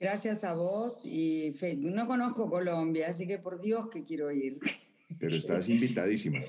Gracias 0.00 0.44
a 0.44 0.54
vos 0.54 1.04
y 1.04 1.52
no 1.78 2.06
conozco 2.06 2.48
Colombia, 2.48 3.08
así 3.08 3.26
que 3.26 3.38
por 3.38 3.60
Dios 3.60 3.88
que 3.88 4.04
quiero 4.04 4.30
ir. 4.30 4.58
Pero 5.18 5.34
estás 5.34 5.68
invitadísima. 5.68 6.40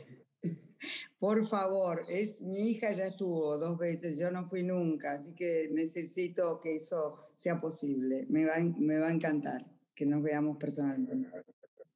Por 1.17 1.45
favor, 1.45 2.05
es 2.07 2.41
mi 2.41 2.69
hija 2.69 2.93
ya 2.93 3.07
estuvo 3.07 3.57
dos 3.57 3.77
veces, 3.77 4.17
yo 4.17 4.31
no 4.31 4.47
fui 4.47 4.63
nunca, 4.63 5.13
así 5.13 5.33
que 5.33 5.69
necesito 5.71 6.59
que 6.61 6.75
eso 6.75 7.31
sea 7.35 7.59
posible. 7.59 8.25
Me 8.29 8.45
va, 8.45 8.59
me 8.59 8.97
va 8.97 9.07
a 9.07 9.11
encantar 9.11 9.65
que 9.93 10.05
nos 10.05 10.23
veamos 10.23 10.57
personalmente. 10.57 11.29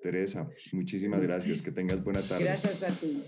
Teresa, 0.02 0.50
muchísimas 0.74 1.22
gracias, 1.22 1.62
que 1.62 1.72
tengas 1.72 2.04
buena 2.04 2.22
tarde. 2.22 2.44
Gracias 2.44 2.84
a 2.84 2.89
ti. 2.89 3.24